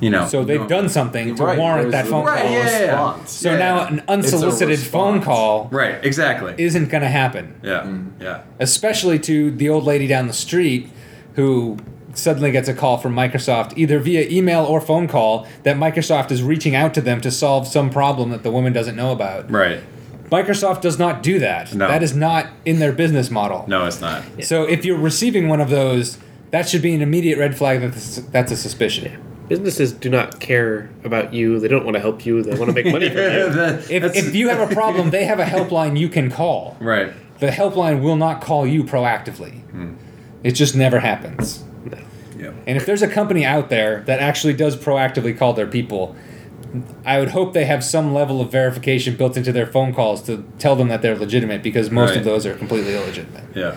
[0.04, 2.52] You know, so they've done something to Right, warrant there's that a phone Right, call.
[2.52, 2.86] yeah, yeah, yeah.
[2.88, 3.32] response.
[3.32, 3.58] So Yeah.
[3.58, 6.54] now an unsolicited phone call right, exactly.
[6.58, 7.56] isn't going to happen.
[7.64, 8.22] yeah, mm-hmm.
[8.22, 8.40] yeah.
[8.60, 10.90] especially to the old lady down the street
[11.36, 11.78] who
[12.14, 16.44] suddenly gets a call from Microsoft, either via email or phone call, that Microsoft is
[16.44, 19.50] reaching out to them to solve some problem that the woman doesn't know about.
[19.50, 19.80] Right.
[20.30, 21.74] Microsoft does not do that.
[21.74, 21.88] No.
[21.88, 23.66] That is not in their business model.
[23.68, 24.24] No, it's not.
[24.44, 26.18] So if you're receiving one of those,
[26.52, 29.22] that should be an immediate red flag that this, that's a suspicion.
[29.48, 31.60] Businesses do not care about you.
[31.60, 32.42] They don't want to help you.
[32.44, 33.50] They want to make money from you.
[33.50, 36.78] That- If, if you have a problem, they have a helpline you can call.
[36.80, 37.12] right.
[37.40, 39.60] The helpline will not call you proactively.
[39.72, 39.94] Hmm.
[40.44, 41.64] It just never happens.
[42.38, 42.52] Yeah.
[42.66, 46.16] And if there's a company out there that actually does proactively call their people,
[47.06, 50.46] I would hope they have some level of verification built into their phone calls to
[50.58, 52.20] tell them that they're legitimate because most Right.
[52.20, 53.44] of those are completely illegitimate.
[53.56, 53.76] Yeah.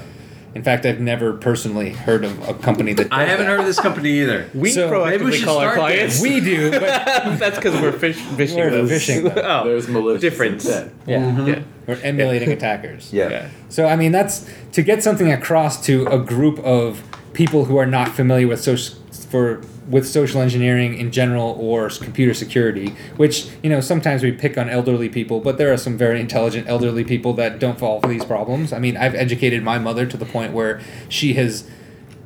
[0.56, 3.50] In fact, I've never personally heard of a company that I haven't that.
[3.50, 4.48] heard of this company either.
[4.54, 6.22] We So, maybe we should call our start clients.
[6.22, 6.80] We do, but
[7.38, 8.56] That's because we're phish, phishing.
[8.56, 8.90] We're those.
[8.90, 9.44] phishing them.
[9.44, 10.64] oh, There's malicious difference.
[10.64, 10.94] intent.
[11.06, 11.46] yeah, mm-hmm.
[11.46, 11.62] Yeah.
[11.86, 13.12] we're emulating attackers.
[13.12, 13.28] Yeah.
[13.28, 13.48] Yeah.
[13.68, 17.02] So I mean, that's to get something across to a group of
[17.34, 18.96] people who are not familiar with social
[19.28, 22.94] for with social engineering in general or computer security.
[23.16, 26.68] Which you know sometimes we pick on elderly people, but there are some very intelligent
[26.68, 28.72] elderly people that don't fall for these problems.
[28.72, 31.68] I mean, I've educated my mother to the point where she has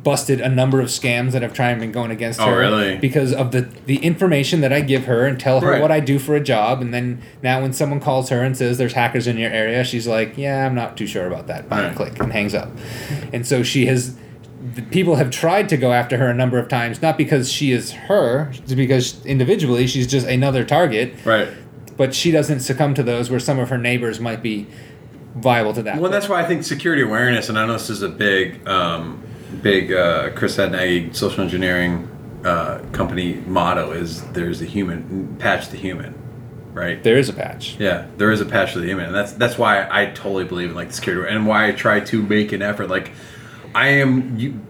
[0.03, 2.97] busted a number of scams that have tried and been going against Oh, her really?
[2.97, 5.83] because of the the information that I give her and tell her Right.
[5.83, 8.79] what I do for a job and then now when someone calls her and says
[8.79, 11.71] there's hackers in your area she's like yeah I'm not too sure about that and
[11.71, 11.95] Right.
[11.95, 12.71] click and hangs up
[13.35, 14.17] and so she has
[14.91, 17.93] people have tried to go after her a number of times not because she is
[17.93, 21.49] her because individually she's just another target Right.
[21.97, 24.67] but she doesn't succumb to those where some of her neighbors might be
[25.37, 28.03] viable to that Well, that's why I think security awareness, and I know this is
[28.03, 29.23] a big, um,
[29.63, 32.09] big uh, Chris Hadnagy social engineering
[32.45, 36.15] uh, company motto is there's a human, patch the human.
[36.73, 37.01] right?
[37.03, 37.77] There is a patch.
[37.79, 40.71] Yeah, there is a patch to the human, and that's that's why I totally believe
[40.71, 42.89] in like the security, and why I try to make an effort.
[42.89, 43.13] Like,
[43.75, 44.61] I am you,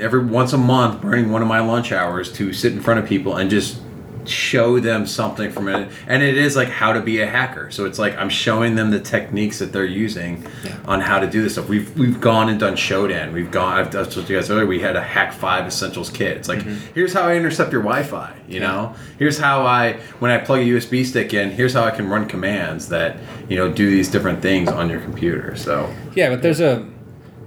[0.00, 3.06] every once a month burning one of my lunch hours to sit in front of
[3.06, 3.80] people and just
[4.28, 7.70] show them something from it, and it is like how to be a hacker.
[7.70, 10.46] So it's like I'm showing them the techniques that they're using
[10.84, 11.68] on how to do this stuff.
[11.68, 13.32] We've we've gone and done Shodan.
[13.32, 13.78] We've gone.
[13.78, 14.66] I've told you guys earlier.
[14.66, 16.36] We had a Hak5 Essentials kit.
[16.36, 16.94] It's like mm-hmm.
[16.94, 18.36] here's how I intercept your Wi-Fi.
[18.48, 21.50] You know, here's how I when I plug a USB stick in.
[21.50, 23.16] Here's how I can run commands that
[23.48, 25.56] you know do these different things on your computer.
[25.56, 26.86] So Yeah, but there's a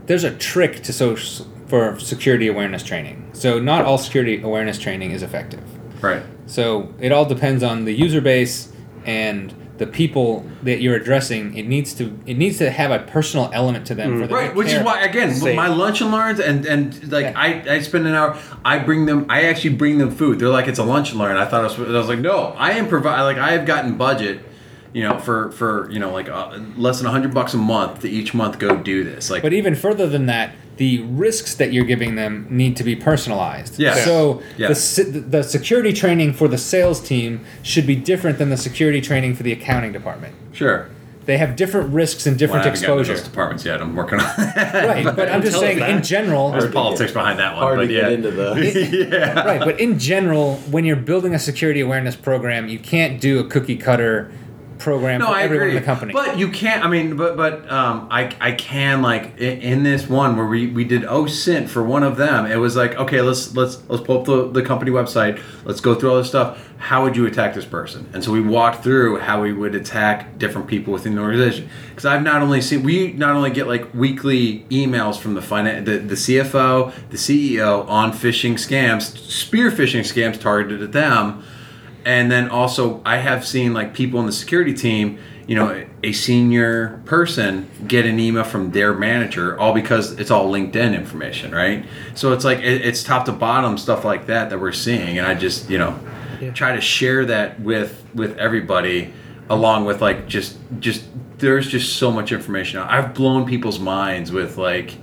[0.10, 1.16] there's a trick to so
[1.68, 3.30] for security awareness training.
[3.34, 5.64] So not all security awareness training is effective.
[6.03, 6.24] right.
[6.47, 8.74] So it all depends on the user base
[9.05, 11.55] and the people that you're addressing.
[11.55, 14.10] It needs to it needs to have a personal element to them.
[14.14, 14.22] Mm.
[14.22, 15.55] For them Right, to which is why again Same.
[15.55, 17.34] my lunch and learns and and like Yeah.
[17.45, 18.36] I I spend an hour.
[18.66, 19.28] I bring them.
[19.30, 20.39] I actually bring them food.
[20.39, 21.38] They're like it's a lunch and learn.
[21.38, 21.88] I thought it was.
[21.95, 22.38] I was like no.
[22.57, 24.41] I am provide like I have gotten budget.
[24.93, 28.09] You know, for for you know like uh, less than hundred bucks a month to
[28.09, 29.29] each month go do this.
[29.29, 32.95] Like But even further than that, the risks that you're giving them need to be
[32.95, 33.77] personalized.
[33.77, 33.93] Yeah.
[33.95, 34.69] So Yeah.
[34.69, 39.35] the the security training for the sales team should be different than the security training
[39.35, 40.33] for the accounting department.
[40.53, 40.89] sure.
[41.25, 43.13] They have different risks and Well, I different haven't gotten exposure.
[43.13, 43.81] those departments yet.
[43.81, 44.87] I'm working on that.
[45.05, 45.91] Right, but I'm just saying that.
[45.91, 46.49] in general.
[46.51, 47.61] There's politics behind that one.
[47.61, 48.01] Hard but to yeah.
[48.01, 49.07] get into the.
[49.11, 49.43] yeah.
[49.45, 53.43] right, but in general, when you're building a security awareness program, you can't do a
[53.43, 54.31] cookie cutter
[54.80, 55.77] program No, for I everyone agree.
[55.77, 56.13] in the company.
[56.13, 56.84] But you can't.
[56.84, 60.67] I mean, but but um, I I can like in, in this one where we
[60.67, 62.45] we did OSINT for one of them.
[62.45, 65.41] It was like okay, let's let's let's pull up the, the company website.
[65.65, 66.65] Let's go through all this stuff.
[66.77, 68.09] How would you attack this person?
[68.13, 71.69] And so we walked through how we would attack different people within the organization.
[71.89, 75.86] Because I've not only seen we not only get like weekly emails from the finance
[75.86, 81.43] the, the CFO, the CEO on phishing scams, spear phishing scams targeted at them
[82.05, 86.13] and then also i have seen like people in the security team you know a
[86.13, 91.85] senior person get an email from their manager all because it's all linkedin information right?
[92.13, 95.17] So it's like it, it's top to bottom stuff like that that we're seeing.
[95.17, 95.99] And i just you know
[96.53, 99.11] try to share that with with everybody
[99.49, 101.03] along with like just just
[101.39, 102.79] there's just so much information.
[102.79, 104.97] I've blown people's minds with like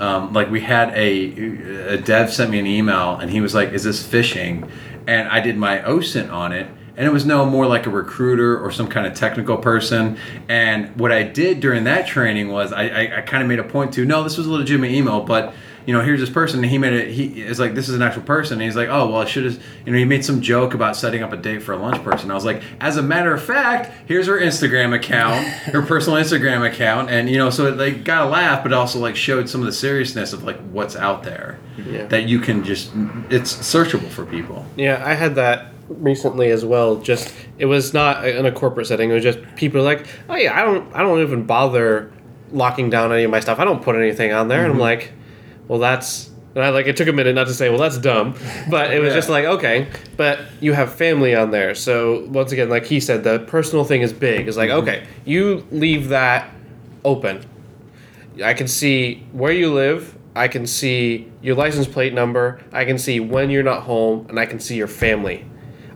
[0.00, 3.70] um, like we had a, a dev sent me an email and he was like
[3.70, 4.68] is this phishing
[5.08, 8.58] and i did my osint on it and it was no more like a recruiter
[8.58, 10.18] or some kind of technical person.
[10.48, 13.64] And what i did during that training was i, I, I kind of made a
[13.64, 15.54] point to no this was a legitimate email but
[15.88, 18.02] you know here's this person and he made it he is like this is an
[18.02, 19.54] actual person and he's like oh well i should have
[19.86, 22.30] you know he made some joke about setting up a date for a lunch person
[22.30, 26.70] i was like as a matter of fact here's her instagram account her personal instagram
[26.70, 29.62] account and you know so it like got a laugh but also like showed some
[29.62, 32.04] of the seriousness of like what's out there Yeah.
[32.08, 32.90] that you can just
[33.30, 36.96] it's searchable for people Yeah, I had that recently as well.
[36.96, 39.10] Just it was not in a corporate setting.
[39.10, 42.12] It was just people like, oh yeah, I don't, I don't even bother
[42.52, 43.58] locking down any of my stuff.
[43.58, 44.80] I don't put anything on there, and I'm mm-hmm.
[44.80, 45.12] like,
[45.68, 46.30] well, that's.
[46.54, 48.34] And I like it took a minute not to say, well, that's dumb,
[48.68, 49.14] but it was Yeah.
[49.14, 53.22] just like, okay, but you have family on there, so once again, like he said,
[53.22, 54.48] the personal thing is big.
[54.48, 54.88] It's like, mm-hmm.
[54.88, 56.50] okay, you leave that
[57.04, 57.44] open.
[58.42, 60.16] I can see where you live.
[60.34, 62.60] I can see your license plate number.
[62.72, 65.44] I can see when you're not home, and I can see your family.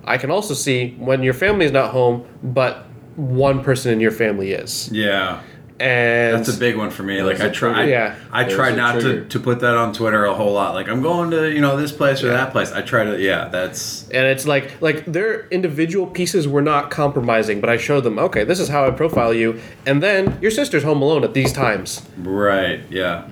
[0.04, 4.10] I can also see when your family is not home, but one person in your
[4.10, 4.90] family is.
[4.92, 5.42] yeah
[5.82, 7.84] And that's a big one for me like I i a try.
[7.84, 8.14] Yeah.
[8.30, 9.24] i There's try not to, trigger.
[9.24, 11.90] to put that on twitter a whole lot like i'm going to you know this
[11.90, 12.34] place or Yeah.
[12.40, 16.62] that place i try to yeah that's and it's like like their individual pieces were
[16.62, 20.38] not compromising, but I showed them, okay, this is how I profile you, and then
[20.40, 22.02] your sister's home alone at these times.
[22.18, 23.26] right yeah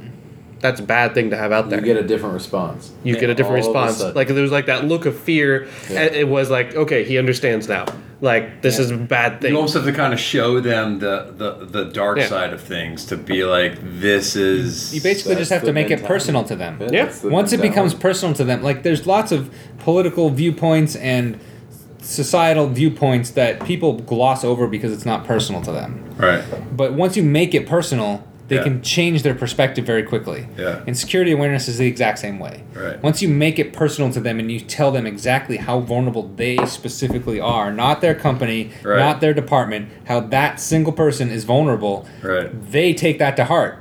[0.60, 1.78] That's a bad thing to have out there.
[1.80, 2.92] You get a different response.
[3.04, 4.14] you get a different All of a response.
[4.16, 6.00] Like there was like that look of fear, Yeah.
[6.02, 7.86] and it was like, okay, he understands now.
[8.22, 9.50] Like this is a bad thing.
[9.52, 12.26] You almost have to kind of show them the the, the dark Yeah.
[12.28, 14.94] side of things to be like, this is.
[14.94, 16.76] you basically just have to make it personal to them.
[16.80, 17.04] Yeah.
[17.06, 21.38] that's the Once it becomes personal to them, like there's lots of political viewpoints and
[22.02, 26.04] societal viewpoints that people gloss over because it's not personal to them.
[26.18, 26.42] right.
[26.76, 28.64] But once you make it personal, they Yeah.
[28.64, 30.46] can change their perspective very quickly.
[30.58, 30.80] Yeah.
[30.86, 32.64] And security awareness is the exact same way.
[32.74, 33.00] Right.
[33.02, 36.58] Once you make it personal to them and you tell them exactly how vulnerable they
[36.66, 38.98] specifically are, not their company, Right.
[38.98, 42.50] not their department, how that single person is vulnerable, Right.
[42.72, 43.78] they take that to heart.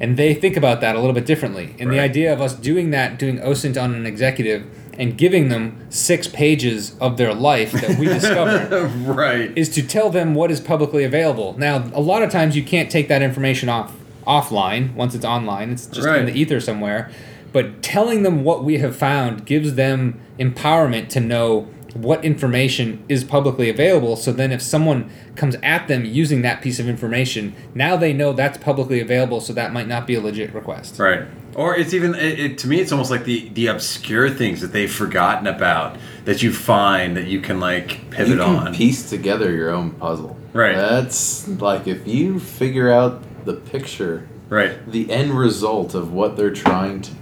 [0.00, 1.74] And they think about that a little bit differently.
[1.80, 4.64] And the idea of us doing that, doing OSINT on an executive,
[4.98, 8.70] and giving them six pages of their life that we discovered
[9.06, 9.52] right.
[9.56, 11.54] is to tell them what is publicly available.
[11.58, 13.92] Now, a lot of times you can't take that information off
[14.26, 15.70] offline once it's online.
[15.70, 16.20] It's just Right.
[16.20, 17.10] in the ether somewhere.
[17.52, 23.24] But telling them what we have found gives them empowerment to know what information is
[23.24, 24.16] publicly available.
[24.16, 28.32] So then, if someone comes at them using that piece of information, now they know
[28.32, 29.40] that's publicly available.
[29.40, 30.98] So that might not be a legit request.
[30.98, 31.22] Right.
[31.54, 34.72] Or it's even it, it, to me, it's almost like the the obscure things that
[34.72, 38.74] they've forgotten about that you find that you can like pivot you can on.
[38.74, 40.36] piece together your own puzzle.
[40.52, 40.74] Right.
[40.74, 44.90] That's like if you figure out the picture, Right.
[44.90, 47.12] the end result of what they're trying to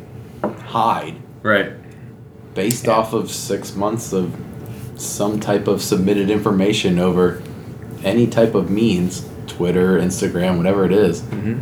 [0.67, 1.73] hide, Right.
[2.55, 4.35] based off of six months of
[4.97, 7.43] some type of submitted information over
[8.05, 11.61] any type of means, Twitter, Instagram, whatever it is, mm-hmm.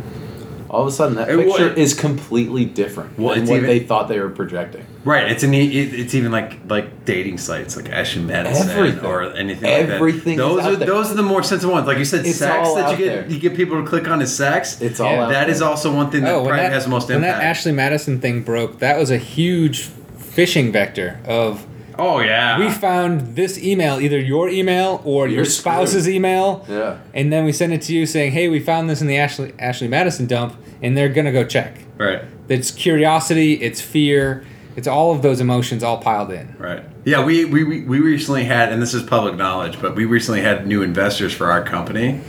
[0.69, 3.67] All of a sudden, that It wa- picture is completely different Well, than what even-
[3.67, 4.85] they thought they were projecting.
[5.03, 5.29] Right.
[5.29, 9.03] It's an e- it, it's even like like dating sites like Ashley Madison Everything.
[9.03, 10.53] or anything Everything like that.
[10.55, 10.87] Those out are there.
[10.87, 11.87] those are the more sensitive ones.
[11.87, 13.27] Like you said, It's sex all that you out get there.
[13.29, 14.79] you get people to click on is sex.
[14.81, 15.23] It's all Yeah.
[15.25, 15.53] out That there.
[15.55, 17.39] is also one thing that Oh, probably that, has the most when impact.
[17.39, 21.65] that Ashley Madison thing broke, that was a huge phishing vector of
[22.01, 22.57] oh yeah.
[22.59, 26.15] we found this email, either your email or your You're spouse's screwed.
[26.17, 26.97] email, Yeah.
[27.13, 29.53] and then we send it to you saying, "Hey, we found this in the Ashley
[29.59, 31.77] Ashley Madison dump," and they're gonna go check.
[31.97, 32.21] right.
[32.49, 34.43] It's curiosity, it's fear,
[34.75, 36.55] it's all of those emotions all piled in.
[36.59, 36.83] Right.
[37.05, 40.41] Yeah, we, we, we we recently had, and this is public knowledge, but we recently
[40.41, 42.19] had new investors for our company.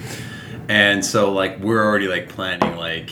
[0.69, 3.11] And so, like, we're already, like, planning, like,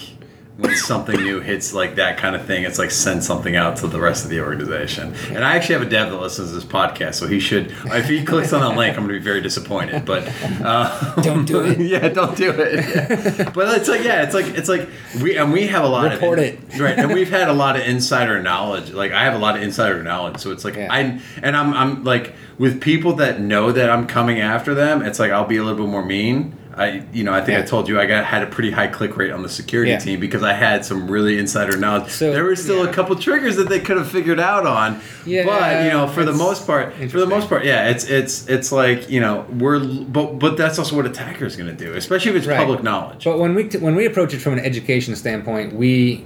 [0.61, 3.87] when something new hits, like, that kind of thing, it's like send something out to
[3.87, 5.15] the rest of the organization.
[5.31, 8.09] And I actually have a dev that listens to this podcast, so he should, if
[8.09, 10.05] he clicks on that link, I'm going to be very disappointed.
[10.05, 10.29] But,
[10.63, 11.79] uh, Don't do it.
[11.81, 12.85] yeah, don't do it.
[12.85, 13.51] Yeah.
[13.51, 14.89] But it's like, yeah, it's like, it's like,
[15.23, 16.79] we, and we have a lot Report of, it.
[16.79, 16.99] right.
[16.99, 18.91] And we've had a lot of insider knowledge.
[18.93, 20.39] Like, I have a lot of insider knowledge.
[20.39, 20.89] So it's like, Yeah.
[20.91, 25.01] I, and I'm, I'm like with people that know that I'm coming after them.
[25.03, 26.57] It's like I'll be a little bit more mean.
[26.81, 29.17] I, you know, I think I told you I got had a pretty high click
[29.19, 29.99] rate on the security Yeah.
[29.99, 32.11] team because I had some really insider knowledge.
[32.11, 32.91] So, there were still yeah.
[32.91, 34.99] a couple triggers that they could have figured out on.
[35.27, 38.49] Yeah, but you know, for the most part, for the most part, yeah, it's it's
[38.49, 41.93] it's like you know we're but but that's also what attacker is going to do,
[41.93, 42.57] especially if it's Right.
[42.57, 43.25] public knowledge.
[43.25, 46.25] But when we when we approach it from an education standpoint, we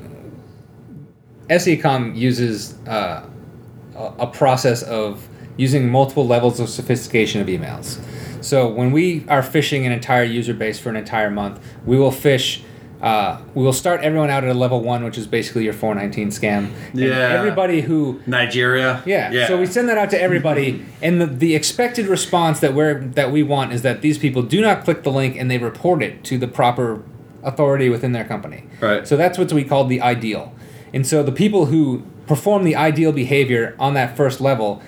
[1.51, 3.23] SECOM uses uh,
[3.97, 5.27] a process of
[5.57, 7.99] using multiple levels of sophistication of emails.
[8.45, 12.11] So when we are phishing an entire user base for an entire month, we will
[12.11, 12.63] phish.
[13.01, 16.29] Uh, we will start everyone out at a level one, which is basically your 419
[16.29, 16.71] scam.
[16.93, 17.15] And Yeah.
[17.39, 19.31] everybody who Nigeria, yeah.
[19.31, 19.47] yeah.
[19.47, 23.31] So we send that out to everybody, and the, the expected response that we're that
[23.31, 26.25] we want is that these people do not click the link and they report it
[26.25, 27.03] to the proper
[27.43, 28.65] authority within their company.
[28.81, 29.07] Right.
[29.07, 30.55] So that's what we call the ideal.
[30.95, 34.83] And so the people who perform the ideal behavior on that first level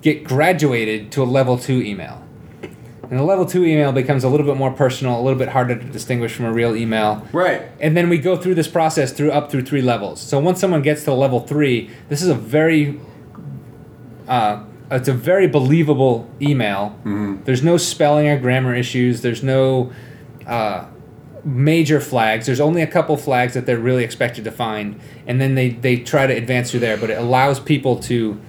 [0.00, 2.22] get graduated to a level two email.
[3.10, 5.74] And the level two email becomes a little bit more personal, a little bit harder
[5.76, 7.26] to distinguish from a real email.
[7.32, 7.62] right.
[7.80, 10.20] And then we go through this process through up through three levels.
[10.20, 13.00] So once someone gets to level three, this is a very
[14.26, 16.98] uh, it's a very believable email.
[17.44, 19.22] There's no spelling or grammar issues.
[19.22, 19.92] There's no
[20.46, 20.86] uh,
[21.44, 22.46] major flags.
[22.46, 25.96] There's only a couple flags that they're really expected to find, and then they they
[25.96, 26.96] try to advance through there.
[26.96, 28.40] But it allows people to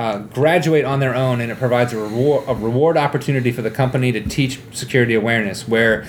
[0.00, 3.70] uh, graduate on their own, and it provides a reward a reward opportunity for the
[3.70, 6.06] company to teach security awareness, where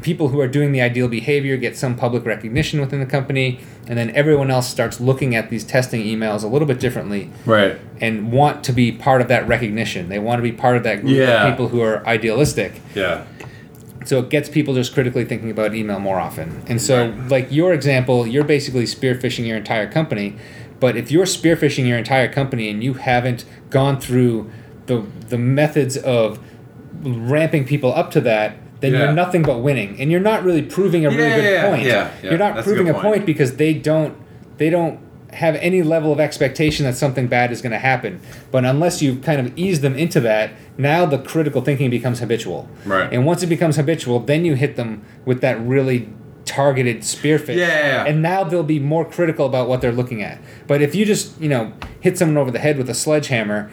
[0.00, 3.98] people who are doing the ideal behavior get some public recognition within the company, and
[3.98, 7.76] then everyone else starts looking at these testing emails a little bit differently Right.
[8.00, 10.08] and want to be part of that recognition.
[10.08, 11.44] They want to be part of that group Yeah.
[11.44, 12.80] of people who are idealistic.
[12.94, 13.24] Yeah.
[14.04, 16.62] So it gets people just critically thinking about email more often.
[16.68, 20.34] And so, like your example, you're basically spearphishing your entire company.
[20.82, 24.50] But if you're spearphishing your entire company and you haven't gone through
[24.86, 26.40] the the methods of
[27.02, 28.98] ramping people up to that, then Yeah.
[29.04, 31.82] you're nothing but winning, and you're not really proving a really good yeah, point.
[31.82, 32.30] yeah, yeah.
[32.30, 33.14] You're not That's proving good a point.
[33.14, 34.14] point because they don't
[34.58, 34.98] they don't
[35.34, 38.18] have any level of expectation that something bad is going to happen.
[38.50, 42.68] But unless you kind of ease them into that, now the critical thinking becomes habitual.
[42.84, 43.10] Right.
[43.12, 46.08] And once it becomes habitual, then you hit them with that really
[46.54, 47.56] targeted spearphish.
[47.56, 48.04] Yeah, yeah, yeah.
[48.04, 50.38] And now they'll be more critical about what they're looking at.
[50.66, 53.70] But if you just, you know, hit someone over the head with a sledgehammer,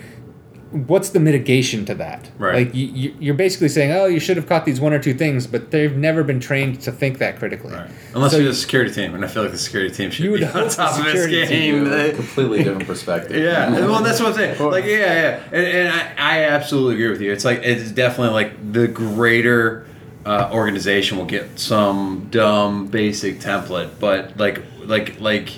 [0.72, 2.30] what's the mitigation to that?
[2.38, 2.68] Right.
[2.68, 5.14] Like you, you, you're basically saying, oh, you should have caught these one or two
[5.16, 7.74] things, but they've never been trained to think that critically.
[7.74, 7.90] Right.
[8.14, 10.32] Unless So- you're the security team, and I feel like the security team should You
[10.32, 11.94] would be hope on the top of this security team game.
[11.94, 13.38] A completely different perspective.
[13.50, 14.62] Yeah, well, that's what I'm saying.
[14.72, 17.32] Like, yeah, yeah, and, and I, I absolutely agree with you.
[17.32, 19.86] It's like it's definitely like the greater
[20.26, 25.50] uh, organization will get some dumb basic template, but like, like, like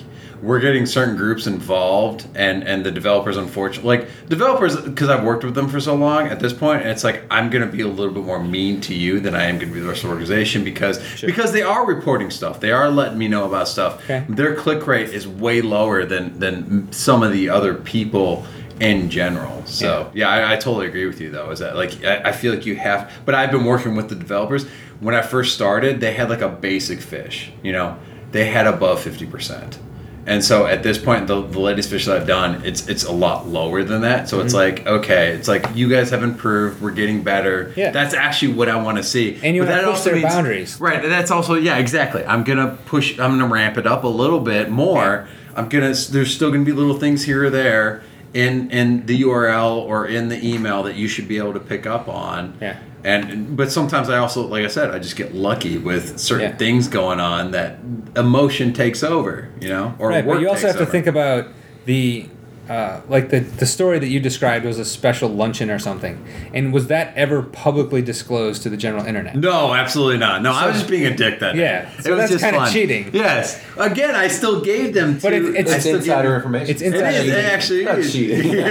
[0.42, 5.44] we're getting certain groups involved, and and the developers, unfortunately, like developers, because I've worked
[5.44, 6.26] with them for so long.
[6.26, 9.20] At this point, it's like I'm gonna be a little bit more mean to you
[9.20, 12.30] than I am gonna be the rest of the organization because because they are reporting
[12.30, 14.02] stuff, they are letting me know about stuff.
[14.04, 14.24] Okay.
[14.28, 18.44] Their click rate is way lower than than some of the other people
[18.80, 19.64] in general.
[19.66, 21.50] So yeah, I, I totally agree with you though.
[21.50, 24.14] Is that like I, I feel like you have, but I've been working with the
[24.14, 24.66] developers.
[25.00, 27.50] When I first started, they had like a basic phish.
[27.62, 27.98] You know,
[28.30, 29.78] they had above fifty percent.
[30.24, 33.12] And so at this point, the, the latest phish that I've done, it's it's a
[33.12, 34.28] lot lower than that.
[34.28, 34.84] So it's mm-hmm.
[34.84, 36.80] like okay, it's like you guys have improved.
[36.80, 37.72] We're getting better.
[37.76, 37.90] Yeah.
[37.90, 39.40] that's actually what I want to see.
[39.42, 40.80] And you that push also their boundaries.
[40.80, 41.02] right?
[41.02, 42.24] That's also yeah, exactly.
[42.24, 43.18] I'm gonna push.
[43.18, 45.28] I'm gonna ramp it up a little bit more.
[45.56, 45.92] I'm gonna.
[45.92, 48.02] There's still gonna be little things here or there
[48.34, 51.86] in in the URL or in the email that you should be able to pick
[51.86, 52.56] up on.
[52.60, 52.78] Yeah.
[53.04, 56.56] And but sometimes I also, like I said, I just get lucky with certain Yeah.
[56.56, 57.78] things going on that
[58.16, 60.90] emotion takes over, you know, or right, but you also have to over.
[60.90, 61.48] think about
[61.84, 62.28] the
[62.68, 66.72] uh, like the the story that you described was a special luncheon or something, and
[66.72, 69.34] was that ever publicly disclosed to the general internet?
[69.36, 70.42] No, absolutely not.
[70.42, 71.90] No, I was just being a dick that Yeah, day.
[72.02, 73.10] so that's kinda cheating.
[73.12, 73.60] Yes.
[73.76, 75.16] Again, I still gave them.
[75.16, 76.70] To, But it- it's- It's insider gave- information.
[76.70, 77.28] It's insider is.
[77.28, 78.12] It actually Not is.
[78.12, 78.52] cheating.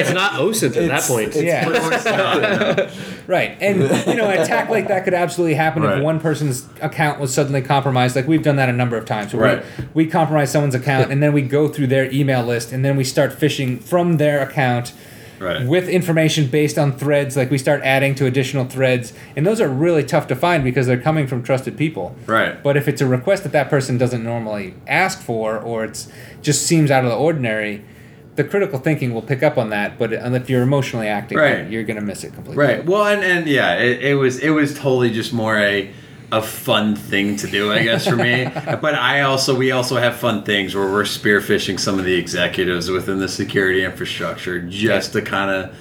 [0.00, 1.34] It's not OSINT at that point.
[1.36, 2.90] Yeah.
[3.26, 5.98] Right, and you know, an attack like that could absolutely happen Right.
[5.98, 8.16] if one person's account was suddenly compromised.
[8.16, 9.32] Like we've done that a number of times.
[9.32, 9.64] Where Right.
[9.94, 12.96] we, we compromise someone's account, and then we go through their email list, and then
[12.96, 14.92] we start phishing from their account
[15.38, 15.66] Right.
[15.66, 17.34] with information based on threads.
[17.34, 20.86] Like we start adding to additional threads, and those are really tough to find because
[20.86, 22.14] they're coming from trusted people.
[22.26, 22.62] Right.
[22.62, 26.08] But if it's a request that that person doesn't normally ask for, or it's
[26.42, 27.82] just seems out of the ordinary.
[28.36, 31.68] The critical thinking will pick up on that, but if you're emotionally acting, Right.
[31.68, 32.64] you're going to miss it completely.
[32.64, 32.84] Right.
[32.86, 35.90] Well, and, and yeah, it, it was it was totally just more a
[36.32, 38.44] a fun thing to do, I guess, for me.
[38.80, 42.90] but I also we also have fun things where we're spearphishing some of the executives
[42.90, 45.74] within the security infrastructure just to kind of.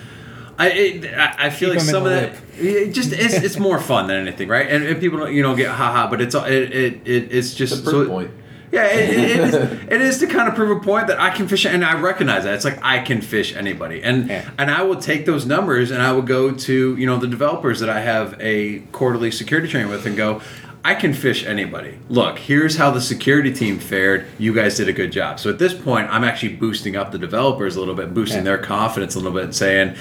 [0.58, 3.80] I, it, I I feel Keep like some of that it just it's, it's more
[3.80, 4.68] fun than anything, right?
[4.70, 7.74] And, and people don't you know get haha, but it's it it, it it's just
[7.74, 8.32] It's proof so- point.
[8.72, 9.54] Yeah, it, it, is,
[9.90, 12.44] it is to kind of prove a point that I can phish, and I recognize
[12.44, 14.50] that it's like I can phish anybody, and Yeah.
[14.58, 17.80] and I will take those numbers and I will go to you know the developers
[17.80, 20.42] that I have a quarterly security training with and go.
[20.82, 22.00] I can phish anybody.
[22.08, 24.26] Look, here's how the security team fared.
[24.38, 25.38] You guys did a good job.
[25.38, 28.44] So at this point, I'm actually boosting up the developers a little bit, boosting Yeah.
[28.44, 29.96] their confidence a little bit, and saying,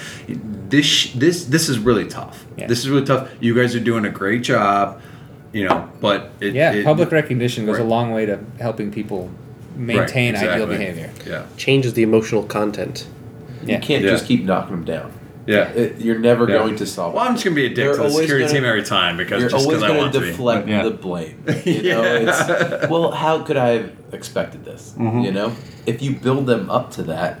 [0.69, 2.45] "This, this, this is really tough.
[2.57, 2.67] Yeah.
[2.67, 3.29] This is really tough.
[3.41, 5.01] You guys are doing a great job,
[5.53, 7.85] you know." But it, Yeah, it- public recognition goes Right.
[7.85, 9.29] a long way to helping people
[9.75, 11.09] Right, maintain ideal behavior.
[11.27, 13.07] Yeah, Changes the emotional content.
[13.65, 13.75] Yeah.
[13.75, 14.11] You can't Yeah.
[14.11, 15.11] just keep knocking them down.
[15.45, 15.69] yeah.
[15.69, 16.57] It, you're never Yeah.
[16.59, 17.27] going to solve Well, it.
[17.27, 19.39] I'm just gonna be a dick You're to the security gonna- team every time because
[19.41, 20.31] You're just always I going want to to be.
[20.31, 20.83] deflect Yeah.
[20.83, 21.35] the blame.
[21.65, 22.31] You know, Yeah.
[22.81, 24.93] it's well, how could I have expected this?
[24.97, 25.19] Mm-hmm.
[25.21, 25.51] You know,
[25.87, 27.39] if you build them up to that,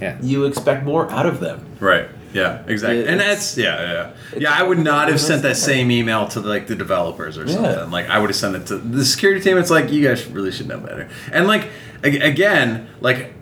[0.00, 0.14] Yeah.
[0.22, 1.60] you expect more out of them.
[1.80, 2.06] Right.
[2.32, 2.62] Yeah.
[2.66, 3.06] Exactly.
[3.06, 4.52] and that's yeah, yeah, yeah.
[4.52, 7.54] I would not have sent that same email to like the developers or Yeah.
[7.54, 7.90] something.
[7.90, 9.58] Like I would have sent it to the security team.
[9.58, 11.08] It's like you guys really should know better.
[11.32, 11.68] And like
[12.04, 13.32] ag- again, like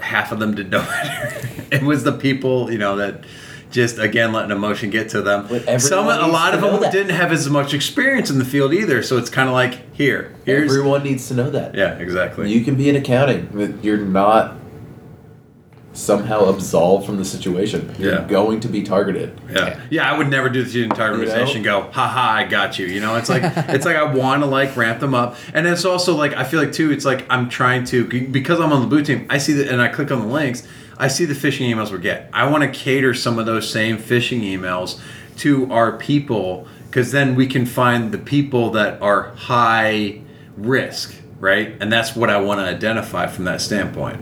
[0.00, 1.64] half of them did know better.
[1.70, 3.24] it was the people you know that.
[3.70, 5.46] Just again, letting emotion get to them.
[5.78, 9.00] Some, a lot of them didn't have as much experience in the field either.
[9.00, 11.76] So it's kind of like here, here's Everyone needs to know that.
[11.76, 12.52] yeah, exactly.
[12.52, 14.56] You can be in accounting, but you're not
[16.00, 17.94] somehow absolved from the situation.
[17.98, 18.24] You're Yeah.
[18.26, 19.38] going to be targeted.
[19.50, 19.80] Yeah.
[19.90, 21.62] yeah, I would never do the entire You know?
[21.62, 22.86] Go, haha, I got you.
[22.86, 25.84] You know, it's like it's like I want to like ramp them up, and it's
[25.84, 26.90] also like I feel like too.
[26.90, 29.26] It's like I'm trying to because I'm on the boot team.
[29.30, 30.66] I see that, and I click on the links.
[30.98, 32.28] I see the phishing emails we get.
[32.32, 35.00] I want to cater some of those same phishing emails
[35.38, 40.20] to our people because then we can find the people that are high
[40.56, 41.74] risk, right?
[41.80, 44.20] And that's what I want to identify from that standpoint.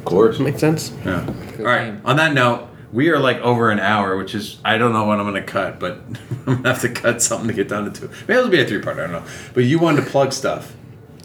[0.00, 0.38] Of course.
[0.38, 0.92] Makes sense.
[1.04, 1.24] Yeah.
[1.56, 1.84] Good All right.
[1.92, 2.00] game.
[2.04, 5.20] On that note, we are like over an hour, which is I don't know when
[5.20, 5.98] I'm going to cut, but
[6.46, 8.08] I'm gonna have to cut something to get down to two.
[8.26, 8.96] Maybe it'll be a three part.
[8.98, 9.24] I don't know.
[9.54, 10.74] But you wanted to plug stuff.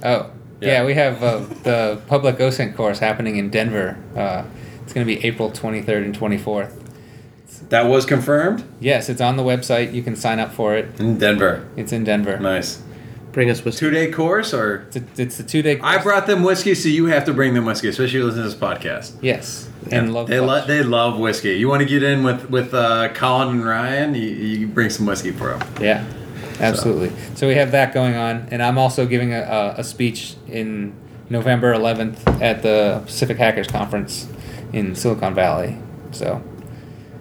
[0.03, 0.30] Oh,
[0.61, 0.67] Yeah.
[0.82, 0.86] yeah.
[0.86, 3.97] we have uh, the public OSINT course happening in Denver.
[4.15, 4.43] Uh,
[4.84, 6.82] it's going to be April 23rd and 24th.
[7.69, 9.91] That was confirmed Yes, it's on the website.
[9.93, 10.99] You can sign up for it.
[10.99, 11.67] in Denver.
[11.76, 12.38] It's in Denver.
[12.38, 12.84] Nice.
[13.36, 13.80] Bring us whiskey.
[13.88, 15.94] Two day course, or It's a, it's a two day course.
[15.94, 18.56] I brought them whiskey, so you have to bring them whiskey, especially listen to this
[18.56, 19.12] podcast.
[19.22, 20.28] Yes, and love.
[20.30, 21.52] they love they love whiskey.
[21.56, 24.16] You want to get in with with uh, Colin and Ryan?
[24.16, 25.68] You, you bring some whiskey for them.
[25.82, 26.06] Yeah,
[26.62, 27.12] absolutely.
[27.36, 27.46] So.
[27.50, 30.96] we have that going on, and I'm also giving a, a, a speech in
[31.30, 34.30] November 11th at the Pacific Hackers Conference
[34.72, 35.78] in Silicon Valley.
[36.12, 36.42] So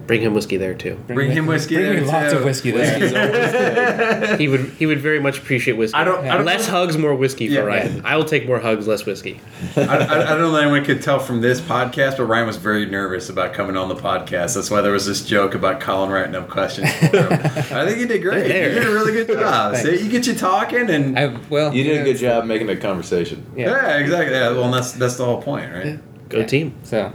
[0.06, 0.96] Bring him whiskey there too.
[1.06, 2.38] Bring him whiskey Bring me lots too.
[2.38, 4.36] of whiskey there.
[4.38, 5.96] He would he would very much appreciate whiskey.
[5.96, 7.60] I don't- I don't less know- hugs, more whiskey for Yeah.
[7.60, 8.02] Ryan.
[8.04, 9.40] I will take more hugs, less whiskey.
[9.76, 12.56] I, I, I don't know if anyone could tell from this podcast, but Ryan was
[12.56, 14.54] very nervous about coming on the podcast.
[14.54, 17.32] That's why there was this joke about Colin writing up questions for him.
[17.32, 18.46] I think you did great.
[18.46, 19.76] You did a really good job.
[19.76, 22.68] See, you get you talking, and I, well, You did yeah, a good job making
[22.68, 23.44] a conversation.
[23.56, 23.70] Yeah.
[23.70, 24.34] yeah, exactly.
[24.34, 25.98] Yeah, well, and that's that's the whole point, right?
[26.28, 26.74] Go team.
[26.82, 27.12] So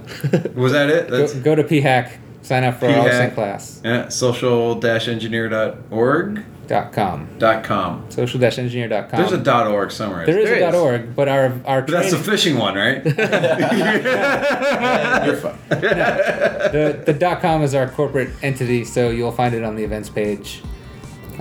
[0.55, 1.09] Was that it?
[1.09, 2.11] go, That's go to PHAC,
[2.41, 3.33] sign up for our PHAC.
[3.35, 3.81] Class.
[3.83, 7.27] yeah, social-engineer.org Dot com.
[7.39, 8.05] dot com.
[8.09, 9.19] Social-engineer.com.
[9.19, 10.25] There's a dot org somewhere.
[10.27, 12.75] there is There a dot org, but our our but that's the training- phishing one,
[12.75, 13.03] right?
[15.25, 15.57] You're fine.
[15.69, 20.09] the the dot com is our corporate entity, so you'll find it on the events
[20.09, 20.61] page.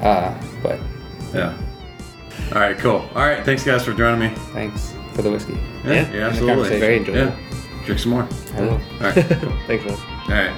[0.01, 0.33] Uh,
[0.63, 0.79] but
[1.35, 1.55] yeah.
[2.55, 3.07] All right, cool.
[3.15, 4.35] All right, thanks guys for joining me.
[4.55, 5.59] thanks for the whiskey.
[5.85, 6.11] Yeah, Yeah.
[6.13, 6.55] yeah absolutely.
[6.55, 6.81] conversation.
[6.81, 7.33] Very enjoyable.
[7.33, 7.37] Yeah.
[7.85, 8.27] Drink some more.
[8.57, 8.71] I will.
[8.71, 9.53] All right, cool.
[9.67, 9.99] Thanks, man.
[9.99, 10.55] All right.